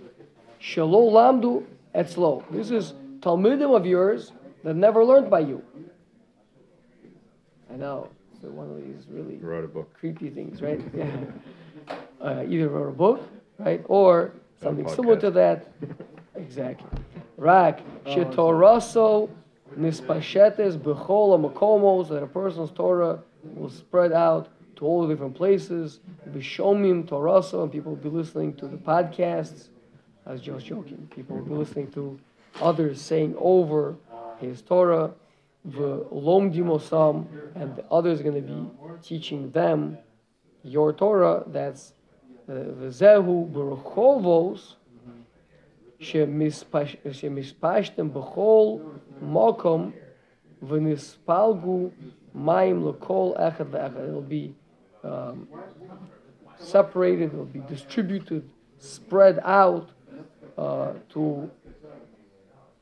Shalo 0.60 1.10
Lamdu 1.10 1.64
Etzlo. 1.94 2.44
This 2.50 2.70
is 2.70 2.94
Talmidim 3.20 3.74
of 3.76 3.86
yours 3.86 4.32
that 4.64 4.74
never 4.74 5.04
learned 5.04 5.30
by 5.30 5.40
you. 5.40 5.62
I 7.72 7.76
know. 7.76 8.08
So 8.40 8.48
one 8.48 8.70
of 8.70 8.76
these 8.76 9.06
really 9.10 9.36
Wrote 9.36 9.64
a 9.64 9.68
book. 9.68 9.92
creepy 9.94 10.30
things, 10.30 10.62
right? 10.62 10.80
Yeah. 10.94 11.10
Uh, 12.20 12.44
either 12.46 12.68
wrote 12.68 12.88
a 12.88 12.92
book, 12.92 13.28
right, 13.58 13.82
or 13.86 14.32
something 14.62 14.86
similar 14.88 15.18
to 15.20 15.30
that. 15.30 15.66
Exactly. 16.36 16.86
Rak 17.38 17.80
shetoraso 18.04 19.30
nispashetes 19.78 20.76
bechol 20.76 21.38
makomos 21.40 22.08
that 22.10 22.22
a 22.22 22.26
person's 22.26 22.70
Torah 22.70 23.20
will 23.42 23.70
spread 23.70 24.12
out 24.12 24.48
to 24.80 24.86
all 24.86 25.06
the 25.06 25.14
different 25.14 25.36
places. 25.36 26.00
Bishomim 26.30 27.06
toraso 27.06 27.62
and 27.62 27.70
people 27.70 27.94
will 27.94 28.02
be 28.02 28.08
listening 28.08 28.54
to 28.54 28.66
the 28.66 28.78
podcasts. 28.78 29.68
I 30.26 30.32
was 30.32 30.40
just 30.40 30.66
joking. 30.66 31.08
People 31.14 31.36
will 31.36 31.44
be 31.44 31.54
listening 31.54 31.92
to 31.92 32.18
others 32.60 33.00
saying 33.00 33.36
over 33.38 33.94
his 34.38 34.62
Torah. 34.62 35.12
V'lomdim 35.68 36.54
dimosam, 36.54 37.26
and 37.54 37.76
the 37.76 37.84
others 37.90 38.20
are 38.20 38.22
going 38.22 38.36
to 38.36 38.40
be 38.40 38.66
teaching 39.02 39.50
them 39.50 39.98
your 40.62 40.94
Torah. 40.94 41.44
That's 41.46 41.92
uh, 42.48 42.52
v'zehu 42.52 43.52
b'rechovos 43.52 44.76
shemispashtem 46.00 48.10
b'chol 48.10 48.80
mokom 49.22 49.92
v'nispalgu 50.64 51.92
mayim 52.34 52.82
l'kol 52.82 53.36
echad 53.38 53.70
v'echad. 53.70 54.08
It'll 54.08 54.22
be 54.22 54.54
um, 55.04 55.48
separated. 56.58 57.32
It'll 57.32 57.44
be 57.44 57.62
distributed, 57.68 58.48
spread 58.78 59.40
out 59.44 59.90
uh, 60.56 60.92
to 61.10 61.50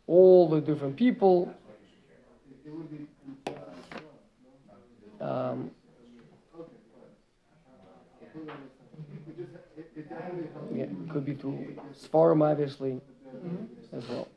all 0.06 0.48
the 0.48 0.60
different 0.60 0.96
people. 0.96 1.54
Um, 5.20 5.70
yeah, 10.74 10.86
could 11.10 11.24
be 11.24 11.34
to 11.34 11.76
Sfarim, 11.92 12.48
obviously, 12.48 13.00
as 13.92 14.08
well. 14.08 14.28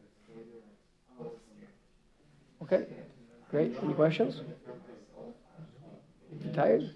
Okay, 2.64 2.86
great. 3.50 3.76
Any 3.84 3.94
questions? 3.94 4.42
You 6.44 6.52
tired? 6.52 6.94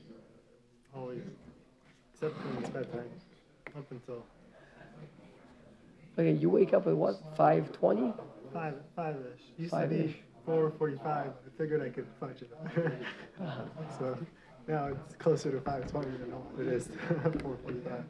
Oh, 0.95 0.99
Always. 1.01 1.19
Except 2.13 2.33
when 2.45 2.63
it's 2.63 2.69
bedtime. 2.69 3.09
Up 3.77 3.91
until 3.91 4.23
Okay, 6.17 6.31
you 6.31 6.49
wake 6.49 6.73
up 6.73 6.87
at 6.87 6.95
what? 6.95 7.15
Five 7.35 7.71
twenty? 7.73 8.13
five, 8.53 8.75
five-ish. 8.95 9.41
Used 9.57 9.71
to 9.73 9.77
Five-ish. 9.77 10.11
be 10.13 10.21
four 10.45 10.71
forty-five. 10.77 11.27
I 11.27 11.57
figured 11.57 11.81
I 11.81 11.89
could 11.89 12.07
function. 12.21 12.47
so 13.99 14.17
now 14.65 14.85
it's 14.87 15.15
closer 15.15 15.51
to 15.51 15.59
five 15.59 15.91
twenty 15.91 16.11
than 16.11 16.31
what 16.31 16.65
it 16.65 16.71
is 16.71 16.87
four 17.41 17.57
forty-five. 17.63 18.05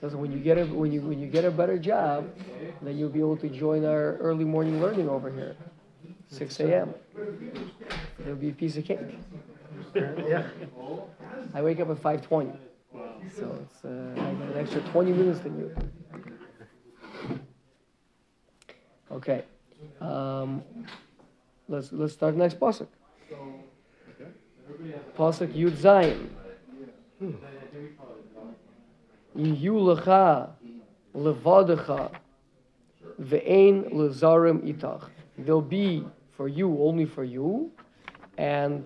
So 0.00 0.16
when 0.16 0.30
you 0.30 0.38
get 0.38 0.58
a 0.58 0.66
when 0.66 0.92
you 0.92 1.00
when 1.00 1.18
you 1.18 1.26
get 1.26 1.44
a 1.44 1.50
better 1.50 1.76
job, 1.76 2.30
then 2.82 2.96
you'll 2.96 3.08
be 3.10 3.18
able 3.18 3.36
to 3.38 3.48
join 3.48 3.84
our 3.84 4.14
early 4.18 4.44
morning 4.44 4.80
learning 4.80 5.08
over 5.08 5.28
here, 5.28 5.56
six 6.28 6.60
a.m. 6.60 6.94
It'll 8.20 8.36
be 8.36 8.50
a 8.50 8.52
piece 8.52 8.76
of 8.76 8.84
cake. 8.84 9.00
Yeah. 9.94 10.46
I 11.54 11.62
wake 11.62 11.80
up 11.80 11.90
at 11.90 11.98
five 11.98 12.22
twenty, 12.22 12.52
so 13.34 13.58
it's 13.62 13.84
uh, 13.84 13.88
an 13.88 14.54
extra 14.56 14.80
twenty 14.92 15.12
minutes 15.12 15.40
than 15.40 15.58
you. 15.58 15.74
Okay, 19.10 19.44
um, 20.00 20.62
let's 21.68 21.92
let's 21.92 22.12
start 22.12 22.36
next 22.36 22.58
pasuk. 22.60 22.88
Pasuk 25.16 25.52
Yud 25.52 25.72
Zayin. 25.72 26.28
Yiyu 29.36 29.96
lecha 29.96 30.50
levadecha 31.14 32.10
ve'ein 33.20 33.90
lezarim 33.92 34.62
itach. 34.62 35.08
There'll 35.38 35.60
be 35.62 36.04
for 36.36 36.48
you, 36.48 36.78
only 36.80 37.04
for 37.04 37.24
you, 37.24 37.70
and 38.36 38.84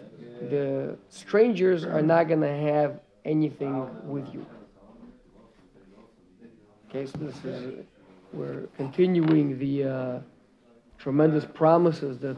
the 0.51 0.97
strangers 1.09 1.85
are 1.85 2.03
not 2.03 2.29
gonna 2.29 2.57
have 2.57 3.01
anything 3.25 3.89
with 4.09 4.33
you. 4.33 4.45
Okay, 6.89 7.07
so 7.07 7.19
this 7.19 7.45
is, 7.45 7.85
we're 8.33 8.67
continuing 8.77 9.59
the 9.59 9.85
uh, 9.85 10.21
tremendous 10.99 11.45
promises 11.45 12.19
that, 12.19 12.37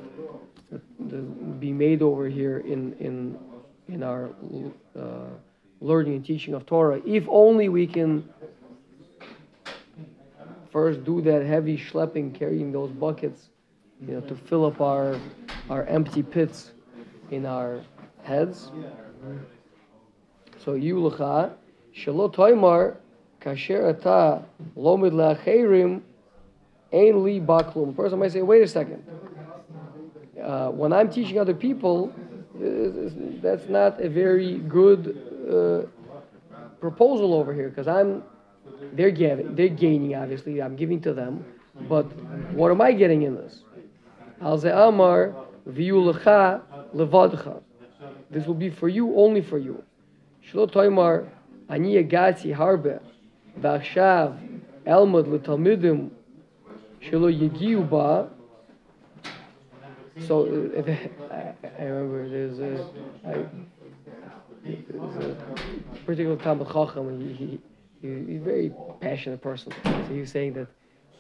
that, 0.71 0.81
that 1.11 1.61
be 1.61 1.73
made 1.73 2.03
over 2.03 2.29
here 2.29 2.59
in, 2.59 2.93
in, 2.95 3.39
in 3.89 4.03
our 4.03 4.31
uh, 4.99 5.31
learning 5.81 6.15
and 6.15 6.25
teaching 6.25 6.55
of 6.55 6.67
Torah. 6.67 7.01
If 7.05 7.27
only 7.29 7.69
we 7.69 7.87
can 7.87 8.29
first 10.71 11.05
do 11.05 11.21
that 11.23 11.45
heavy 11.45 11.77
schlepping, 11.77 12.35
carrying 12.35 12.73
those 12.73 12.91
buckets, 12.91 13.51
you 14.01 14.15
know, 14.15 14.21
to 14.23 14.35
fill 14.35 14.65
up 14.67 14.81
our, 14.81 15.19
our 15.69 15.85
empty 15.85 16.23
pits 16.23 16.73
in 17.31 17.47
our 17.47 17.81
heads. 18.25 18.71
So 20.59 20.73
Yulacha, 20.73 21.53
Shalo 21.95 22.35
Toimar, 22.35 22.97
Kasher 23.41 23.91
Ata, 23.91 24.43
Lomid 24.77 25.13
Lacherim, 25.13 26.01
Ein 26.93 27.25
Li 27.25 27.41
Baklum. 27.41 27.91
A 27.91 27.93
person 27.93 28.19
might 28.19 28.33
say, 28.33 28.43
wait 28.43 28.63
a 28.63 28.69
second. 28.69 29.05
Uh, 30.43 30.71
when 30.71 30.93
I'm 30.93 31.11
teaching 31.11 31.39
other 31.39 31.55
people, 31.55 32.13
that's 32.55 33.69
not 33.69 34.01
a 34.01 34.09
very 34.09 34.59
good 34.59 35.17
uh, 35.45 35.83
proposal 36.81 37.35
over 37.35 37.53
here 37.53 37.69
because 37.69 37.89
I'm 37.89 38.23
they're 38.93 39.11
getting 39.11 39.55
they're 39.55 39.69
gaining 39.69 40.15
obviously 40.15 40.63
I'm 40.63 40.77
giving 40.77 41.01
to 41.01 41.13
them 41.15 41.45
but 41.89 42.05
what 42.53 42.71
am 42.71 42.81
I 42.81 42.93
getting 42.93 43.23
in 43.23 43.35
this 43.35 43.65
Al 44.41 44.65
amar 44.67 45.35
levadcha 45.67 47.64
this 48.35 48.47
will 48.47 48.55
be 48.55 48.69
for 48.71 48.89
you 48.89 49.15
only 49.17 49.41
for 49.41 49.59
you 49.59 49.83
shlo 50.51 50.71
toimar 50.71 51.27
ani 51.69 51.95
agati 52.03 52.53
harbe 52.55 53.01
v'achshav 53.61 54.37
elmod 54.85 55.27
letalmidim 55.27 56.11
shelo 57.01 57.31
yegiu 57.31 57.89
ba 57.89 58.29
so 60.27 60.47
uh, 60.47 60.83
I, 61.79 61.83
remember 61.85 62.29
there's 62.29 62.59
a 62.61 62.87
I, 63.27 63.45
there's 64.65 65.17
a 65.25 65.37
particular 66.07 66.37
Talmid 66.37 66.73
Chacham 66.73 67.21
he 67.21 67.35
he- 67.35 67.61
he's 68.29 68.41
a 68.43 68.45
very 68.45 68.73
passionate 69.01 69.41
person. 69.41 69.73
So 69.83 69.91
he 70.13 70.21
was 70.21 70.31
saying 70.31 70.53
that 70.55 70.69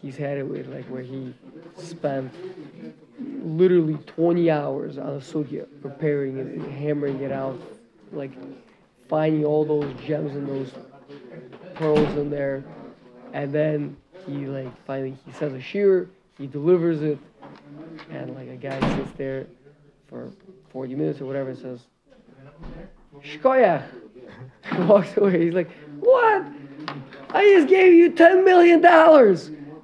he's 0.04 0.16
had 0.16 0.36
it 0.36 0.46
with 0.46 0.68
like 0.68 0.84
where 0.86 1.02
he 1.02 1.32
spent 1.78 2.32
literally 3.42 3.94
20 4.06 4.50
hours 4.50 4.98
on 4.98 5.08
a 5.08 5.18
sugya, 5.18 5.66
preparing 5.80 6.36
it, 6.36 6.70
hammering 6.72 7.20
it 7.20 7.32
out, 7.32 7.58
like 8.12 8.32
finding 9.08 9.44
all 9.44 9.64
those 9.64 9.92
gems 10.06 10.34
and 10.36 10.46
those 10.46 10.72
pearls 11.74 12.08
in 12.18 12.28
there, 12.28 12.62
and 13.32 13.52
then 13.52 13.96
he 14.26 14.46
like 14.46 14.70
finally 14.86 15.16
he 15.24 15.32
says 15.32 15.54
a 15.54 15.58
shiur, 15.58 16.08
he 16.36 16.46
delivers 16.46 17.00
it, 17.02 17.18
and 18.10 18.34
like 18.34 18.48
a 18.48 18.56
guy 18.56 18.78
sits 18.96 19.12
there 19.16 19.46
for 20.08 20.30
40 20.70 20.94
minutes 20.94 21.20
or 21.20 21.24
whatever 21.24 21.50
and 21.50 21.58
says, 21.58 21.80
Shkoyach. 23.22 23.84
walks 24.78 25.16
away. 25.16 25.44
He's 25.44 25.54
like, 25.54 25.70
What? 26.00 26.44
I 27.30 27.44
just 27.54 27.68
gave 27.68 27.92
you 27.92 28.10
$10 28.10 28.44
million. 28.44 28.80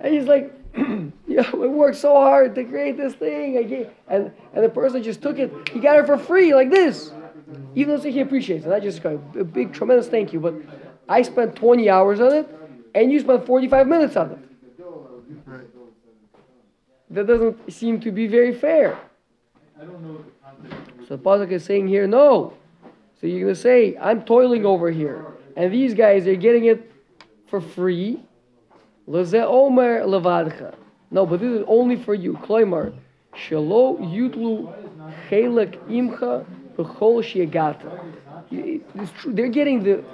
And 0.01 0.15
he's 0.15 0.25
like, 0.25 0.55
Yeah, 1.31 1.49
we 1.55 1.69
worked 1.69 1.97
so 1.97 2.15
hard 2.15 2.57
to 2.57 2.65
create 2.65 2.97
this 2.97 3.15
thing. 3.15 3.87
And, 4.09 4.33
and 4.53 4.65
the 4.65 4.69
person 4.69 5.01
just 5.01 5.23
took 5.23 5.39
it. 5.39 5.69
He 5.69 5.79
got 5.79 5.97
it 5.97 6.07
for 6.07 6.19
free, 6.19 6.53
like 6.55 6.71
this. 6.71 7.13
Even 7.77 7.97
though 7.97 8.03
he 8.03 8.21
appreciates 8.21 8.67
it. 8.67 8.73
I 8.73 8.81
just 8.81 9.01
got 9.01 9.13
a 9.39 9.45
big, 9.45 9.73
tremendous 9.73 10.09
thank 10.09 10.33
you. 10.33 10.41
But 10.41 10.55
I 11.09 11.23
spent 11.23 11.55
20 11.55 11.89
hours 11.89 12.21
on 12.21 12.33
it, 12.35 12.49
and 12.97 13.13
you 13.13 13.21
spent 13.21 13.47
45 13.47 13.87
minutes 13.87 14.17
on 14.17 14.33
it. 14.33 14.39
That 17.11 17.29
doesn't 17.29 17.73
seem 17.73 18.01
to 18.01 18.11
be 18.11 18.27
very 18.27 18.53
fair. 18.53 18.99
So 21.07 21.17
the 21.17 21.19
Pasuk 21.19 21.53
is 21.53 21.65
saying 21.65 21.87
here, 21.87 22.09
no. 22.09 22.55
So 23.21 23.29
you're 23.29 23.41
going 23.41 23.55
to 23.55 23.61
say, 23.61 23.97
I'm 24.01 24.23
toiling 24.23 24.67
over 24.67 24.91
here. 24.91 25.27
And 25.57 25.73
these 25.73 25.95
guys 25.95 26.27
are 26.27 26.35
getting 26.35 26.65
it 26.65 26.91
for 27.47 27.61
free. 27.61 28.21
No, 31.11 31.27
but 31.27 31.41
this 31.41 31.51
is 31.61 31.65
only 31.67 31.97
for 31.97 32.15
you. 32.15 32.35
Kloimar. 32.35 32.93
Shelo 33.35 33.99
imcha 35.89 36.45
shiagata. 36.79 38.01
It's 38.51 39.13
true. 39.13 39.33
They're 39.33 39.49
getting 39.49 39.83
the, 39.83 40.05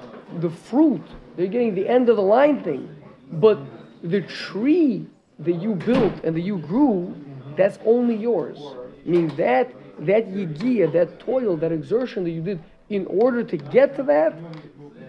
the 0.41 0.51
fruit. 0.51 1.03
They're 1.37 1.47
getting 1.47 1.75
the 1.75 1.89
end 1.89 2.09
of 2.09 2.17
the 2.17 2.23
line 2.23 2.63
thing. 2.63 2.89
But 3.33 3.59
the 4.03 4.23
tree 4.23 5.07
that 5.41 5.55
you 5.55 5.75
built 5.75 6.25
and 6.25 6.35
that 6.37 6.43
you 6.43 6.59
grew, 6.59 7.15
that's 7.57 7.79
only 7.85 8.17
yours. 8.17 8.59
Meaning 9.05 9.37
that 9.37 9.71
that 10.01 10.29
yigia, 10.29 10.93
that 10.93 11.19
toil, 11.21 11.57
that 11.57 11.73
exertion 11.73 12.25
that 12.25 12.31
you 12.31 12.43
did 12.43 12.63
in 12.89 13.07
order 13.07 13.43
to 13.43 13.57
get 13.57 13.97
to 13.97 14.03
that, 14.05 14.35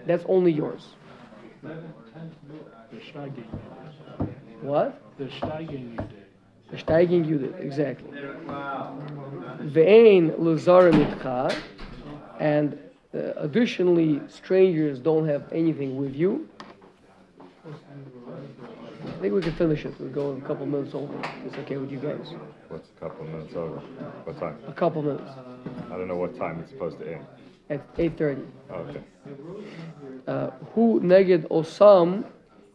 that's 0.06 0.24
only 0.28 0.52
yours. 0.52 0.94
The 2.90 2.98
steiging, 2.98 3.44
What? 4.62 5.00
the 5.18 5.24
steiging 5.26 5.90
you 5.92 5.96
did. 5.96 6.24
The 6.70 6.76
steiging 6.76 7.26
you 7.26 7.38
did, 7.38 7.54
exactly. 7.60 8.10
Ve'ein 9.62 10.32
luzarim 10.38 10.94
itcha, 11.06 11.54
and 12.40 12.78
uh, 13.14 13.18
additionally, 13.36 14.20
strangers 14.28 14.98
don't 14.98 15.26
have 15.28 15.44
anything 15.52 15.96
with 15.96 16.14
you. 16.14 16.48
I 17.66 19.20
think 19.20 19.34
we 19.34 19.40
can 19.42 19.52
finish 19.52 19.84
it. 19.84 19.94
We'll 19.98 20.10
go 20.10 20.30
a 20.32 20.40
couple 20.46 20.64
minutes 20.66 20.94
over. 20.94 21.12
It's 21.44 21.56
okay 21.58 21.76
with 21.76 21.90
you 21.90 21.98
guys? 21.98 22.34
What's 22.68 22.88
a 22.96 23.00
couple 23.00 23.24
minutes 23.26 23.54
over? 23.54 23.76
What 24.24 24.38
time? 24.38 24.56
A 24.68 24.72
couple 24.72 25.02
minutes 25.02 25.30
I 25.90 25.96
don't 25.96 26.08
know 26.08 26.16
what 26.16 26.36
time 26.38 26.60
it's 26.60 26.70
supposed 26.70 26.98
to 27.00 27.14
end. 27.14 27.26
at 27.70 27.96
8:30. 27.96 28.46
Oh, 28.70 28.74
okay. 28.74 29.02
Uh, 30.26 30.50
Hu 30.74 31.00
neged 31.00 31.48
osam 31.48 32.24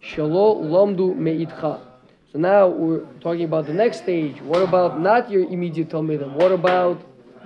shelo 0.03 0.61
lomdu 0.61 1.15
meitcha. 1.15 1.79
So 2.31 2.39
now 2.39 2.67
we're 2.67 3.05
talking 3.21 3.43
about 3.43 3.67
the 3.67 3.73
next 3.73 3.99
stage. 3.99 4.41
What 4.41 4.61
about 4.61 4.99
not 4.99 5.29
your 5.29 5.43
immediate 5.49 5.89
talmidim? 5.89 6.33
What 6.33 6.51
about 6.51 6.99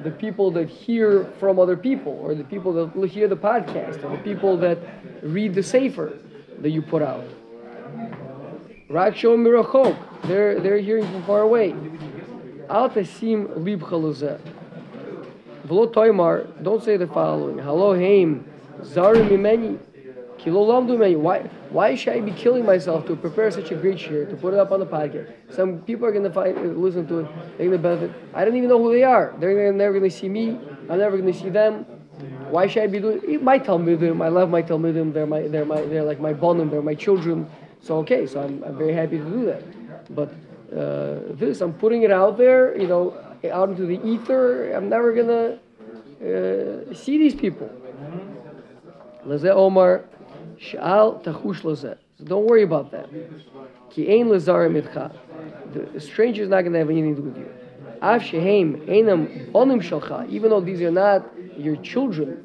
the 0.03 0.12
people 0.12 0.51
that 0.51 0.70
hear 0.70 1.26
from 1.39 1.60
other 1.60 1.76
people, 1.76 2.14
or 2.22 2.36
the 2.36 2.43
people 2.43 2.72
that 2.74 3.08
hear 3.10 3.28
the 3.28 3.36
podcast, 3.36 4.03
or 4.03 4.16
the 4.16 4.24
people 4.24 4.58
that 4.58 4.78
read 5.22 5.53
the 5.55 5.64
sefer 5.64 6.18
that 6.60 6.70
you 6.70 6.82
put 6.82 7.01
out? 7.01 7.26
Rak 8.89 9.16
shom 9.16 9.43
mirachok. 9.45 9.97
They're 10.24 10.60
they're 10.60 10.80
hearing 10.80 11.05
from 11.12 11.24
far 11.24 11.41
away. 11.41 11.76
Al 12.70 12.89
tasim 12.89 13.47
libcha 13.58 13.97
lozeh. 13.99 14.39
V'lo 15.68 15.91
toimar, 15.93 16.64
don't 16.64 16.82
say 16.82 16.95
the 16.95 17.08
following. 17.08 17.58
Halo 17.58 17.93
heim, 17.93 18.45
zarim 18.82 19.28
lamdu 19.30 19.30
mimeni. 19.30 19.78
Why, 20.45 21.39
why 21.69 21.95
should 21.95 22.13
I 22.13 22.21
be 22.21 22.31
killing 22.31 22.65
myself 22.65 23.05
to 23.07 23.15
prepare 23.15 23.51
such 23.51 23.71
a 23.71 23.75
great 23.75 23.97
shiur, 23.97 24.29
to 24.29 24.35
put 24.35 24.53
it 24.53 24.59
up 24.59 24.71
on 24.71 24.79
the 24.79 24.85
podcast? 24.85 25.31
Some 25.51 25.81
people 25.81 26.05
are 26.05 26.11
going 26.11 26.23
to 26.23 26.31
find, 26.31 26.77
listen 26.77 27.07
to 27.07 27.19
it, 27.19 27.27
they're 27.57 27.67
going 27.67 27.71
to 27.71 27.77
benefit. 27.77 28.11
I 28.33 28.45
don't 28.45 28.55
even 28.55 28.69
know 28.69 28.81
who 28.81 28.93
they 28.93 29.03
are. 29.03 29.35
They're 29.39 29.73
never 29.73 29.99
going 29.99 30.09
to 30.09 30.15
see 30.15 30.29
me. 30.29 30.59
I'm 30.89 30.99
never 30.99 31.17
going 31.17 31.31
to 31.31 31.38
see 31.38 31.49
them. 31.49 31.85
Why 32.49 32.67
should 32.67 32.83
I 32.83 32.88
be 32.88 32.99
doing 32.99 33.21
it? 33.23 33.43
My 33.43 33.59
Talmidim, 33.59 34.23
I 34.23 34.29
love 34.29 34.49
my 34.49 34.61
Talmidim. 34.61 35.13
They're 35.13 35.27
my, 35.27 35.41
they're 35.47 35.65
my, 35.65 35.81
they're 35.81 36.03
like 36.03 36.19
my 36.19 36.33
bonim. 36.33 36.71
They're 36.71 36.81
my 36.81 36.95
children. 36.95 37.49
So 37.81 37.97
okay, 37.99 38.25
so 38.25 38.41
I'm, 38.41 38.63
I'm 38.63 38.77
very 38.77 38.93
happy 38.93 39.17
to 39.17 39.23
do 39.23 39.45
that. 39.45 40.15
But 40.15 40.33
uh, 40.75 41.33
this, 41.35 41.61
I'm 41.61 41.73
putting 41.73 42.03
it 42.03 42.11
out 42.11 42.38
there, 42.38 42.77
you 42.77 42.88
know, 42.88 43.17
out 43.51 43.69
into 43.69 43.85
the 43.85 44.01
ether. 44.05 44.71
I'm 44.71 44.89
never 44.89 45.13
gonna 45.13 45.59
uh, 46.21 46.93
see 46.93 47.17
these 47.17 47.35
people. 47.35 47.69
Leze 49.25 49.45
Omar, 49.45 50.05
Sha'al 50.60 51.24
tachush. 51.24 51.62
So 51.78 51.97
don't 52.24 52.45
worry 52.45 52.64
about 52.64 52.91
that. 52.91 53.10
Ki 53.89 54.20
ein 54.20 54.30
lazar 54.30 54.70
mitcha. 54.70 55.12
The 55.74 55.99
stranger 55.99 56.43
is 56.43 56.49
not 56.49 56.64
gonna 56.64 56.80
have 56.80 56.89
anything 56.89 57.16
to 57.16 57.22
do 57.22 57.28
with 57.28 57.38
you. 57.38 57.49
Av 58.01 58.22
einam 58.22 59.51
onim 59.51 59.82
shalcha. 59.82 60.28
Even 60.30 60.49
though 60.49 60.62
these 60.62 60.82
are 60.82 60.91
not 60.91 61.30
your 61.58 61.76
children, 61.78 62.41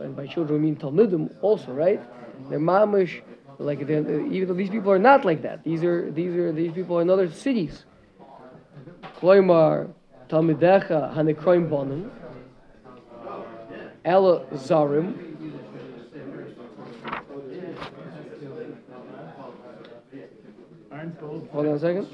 and 0.00 0.16
by 0.16 0.26
children 0.26 0.60
we 0.60 0.70
mean 0.70 0.76
talmidim 0.76 1.30
also, 1.42 1.72
right? 1.72 2.00
They're 2.48 2.58
mamish, 2.58 3.22
like 3.58 3.86
they're, 3.86 4.00
even 4.26 4.48
though 4.48 4.54
these 4.54 4.70
people 4.70 4.90
are 4.90 4.98
not 4.98 5.24
like 5.24 5.42
that. 5.42 5.62
These 5.64 5.84
are 5.84 6.10
these 6.10 6.34
are 6.34 6.52
these 6.52 6.72
people 6.72 6.98
are 6.98 7.02
in 7.02 7.10
other 7.10 7.30
cities. 7.30 7.84
Kloimar 9.18 9.92
talmidecha 10.28 11.14
hanekroim 11.14 11.68
bonim. 11.68 12.10
Ela 14.04 14.44
zarim. 14.54 15.28
Aren't 20.90 20.91
both 20.91 20.91
Hold 21.52 21.66
on 21.66 21.74
a 21.74 21.78
second. 21.78 22.06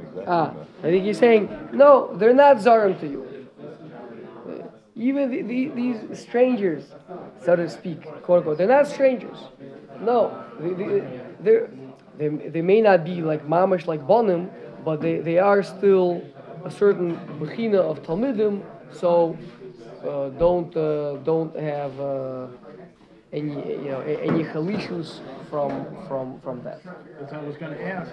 Exactly. 0.00 0.24
Ah, 0.26 0.54
I 0.80 0.82
think 0.82 1.04
he's 1.04 1.18
saying, 1.18 1.48
no, 1.72 2.14
they're 2.16 2.34
not 2.34 2.56
zarim 2.58 2.98
to 3.00 3.06
you. 3.06 3.48
Uh, 4.48 4.68
Even 4.96 5.30
the, 5.30 5.42
the, 5.42 5.68
these 5.68 6.18
strangers, 6.20 6.84
so 7.44 7.56
to 7.56 7.68
speak, 7.68 8.02
quote 8.22 8.38
unquote, 8.38 8.58
they're 8.58 8.68
not 8.68 8.86
strangers. 8.86 9.38
No, 10.00 10.44
they, 10.60 11.66
they, 12.18 12.48
they 12.48 12.62
may 12.62 12.80
not 12.80 13.04
be 13.04 13.22
like 13.22 13.46
mamish 13.46 13.86
like 13.86 14.06
bonim, 14.06 14.50
but 14.84 15.00
they, 15.00 15.18
they 15.18 15.38
are 15.38 15.62
still 15.62 16.22
a 16.64 16.70
certain 16.70 17.16
bechina 17.40 17.78
of 17.78 18.02
talmidim. 18.02 18.62
So 18.92 19.36
uh, 20.06 20.28
don't 20.30 20.74
uh, 20.76 21.16
don't 21.24 21.54
have 21.58 21.98
uh, 22.00 22.46
any 23.34 23.50
you 23.84 23.90
know 23.90 24.00
any 24.00 24.44
chalishus 24.44 25.20
from 25.50 25.70
from 26.06 26.40
from 26.40 26.62
that. 26.62 26.80
Because 27.18 27.32
I 27.32 27.42
was 27.42 27.56
gonna 27.56 27.76
ask, 27.76 28.12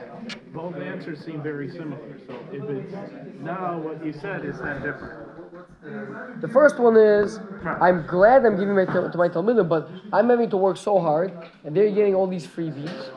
both 0.53 0.75
answers 0.75 1.23
seem 1.23 1.41
very 1.41 1.69
similar, 1.69 2.17
so 2.27 2.33
if 2.51 2.63
it's 2.63 2.93
now 3.41 3.77
what 3.77 4.03
you 4.05 4.13
said, 4.13 4.43
is 4.45 4.57
that 4.59 4.81
different? 4.83 6.41
The 6.41 6.47
first 6.47 6.79
one 6.79 6.97
is 6.97 7.39
I'm 7.65 8.05
glad 8.07 8.45
I'm 8.45 8.57
giving 8.57 8.75
my 8.75 8.85
to 8.85 9.17
my 9.17 9.29
talmidim, 9.29 9.69
but 9.69 9.89
I'm 10.11 10.29
having 10.29 10.49
to 10.49 10.57
work 10.57 10.77
so 10.77 10.99
hard, 10.99 11.31
and 11.63 11.75
they're 11.75 11.91
getting 11.91 12.15
all 12.15 12.27
these 12.27 12.47
freebies. 12.47 13.11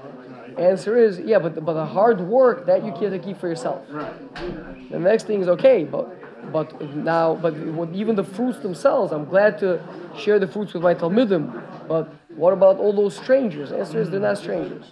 Answer 0.58 0.96
is 0.96 1.18
yeah, 1.18 1.38
but 1.38 1.64
but 1.64 1.74
the 1.74 1.86
hard 1.86 2.20
work 2.20 2.66
that 2.66 2.84
you 2.84 2.92
can't 2.92 3.20
keep 3.22 3.38
for 3.38 3.48
yourself. 3.48 3.82
The 3.88 4.98
next 4.98 5.26
thing 5.26 5.40
is 5.40 5.48
okay, 5.48 5.84
but 5.84 6.16
but 6.52 6.80
now 6.94 7.34
but 7.34 7.54
what, 7.56 7.90
even 7.94 8.14
the 8.16 8.24
fruits 8.24 8.58
themselves, 8.60 9.12
I'm 9.12 9.24
glad 9.24 9.58
to 9.58 9.80
share 10.16 10.38
the 10.38 10.48
fruits 10.48 10.74
with 10.74 10.82
my 10.82 10.94
talmidim. 10.94 11.62
But 11.88 12.12
what 12.36 12.52
about 12.52 12.78
all 12.78 12.92
those 12.92 13.16
strangers? 13.16 13.72
Answer 13.72 14.00
is 14.00 14.10
they're 14.10 14.20
not 14.20 14.38
strangers. 14.38 14.84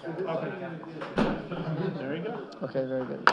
There 1.97 2.17
you 2.17 2.23
go. 2.23 2.47
Okay, 2.63 2.85
very 2.85 3.05
good. 3.07 3.29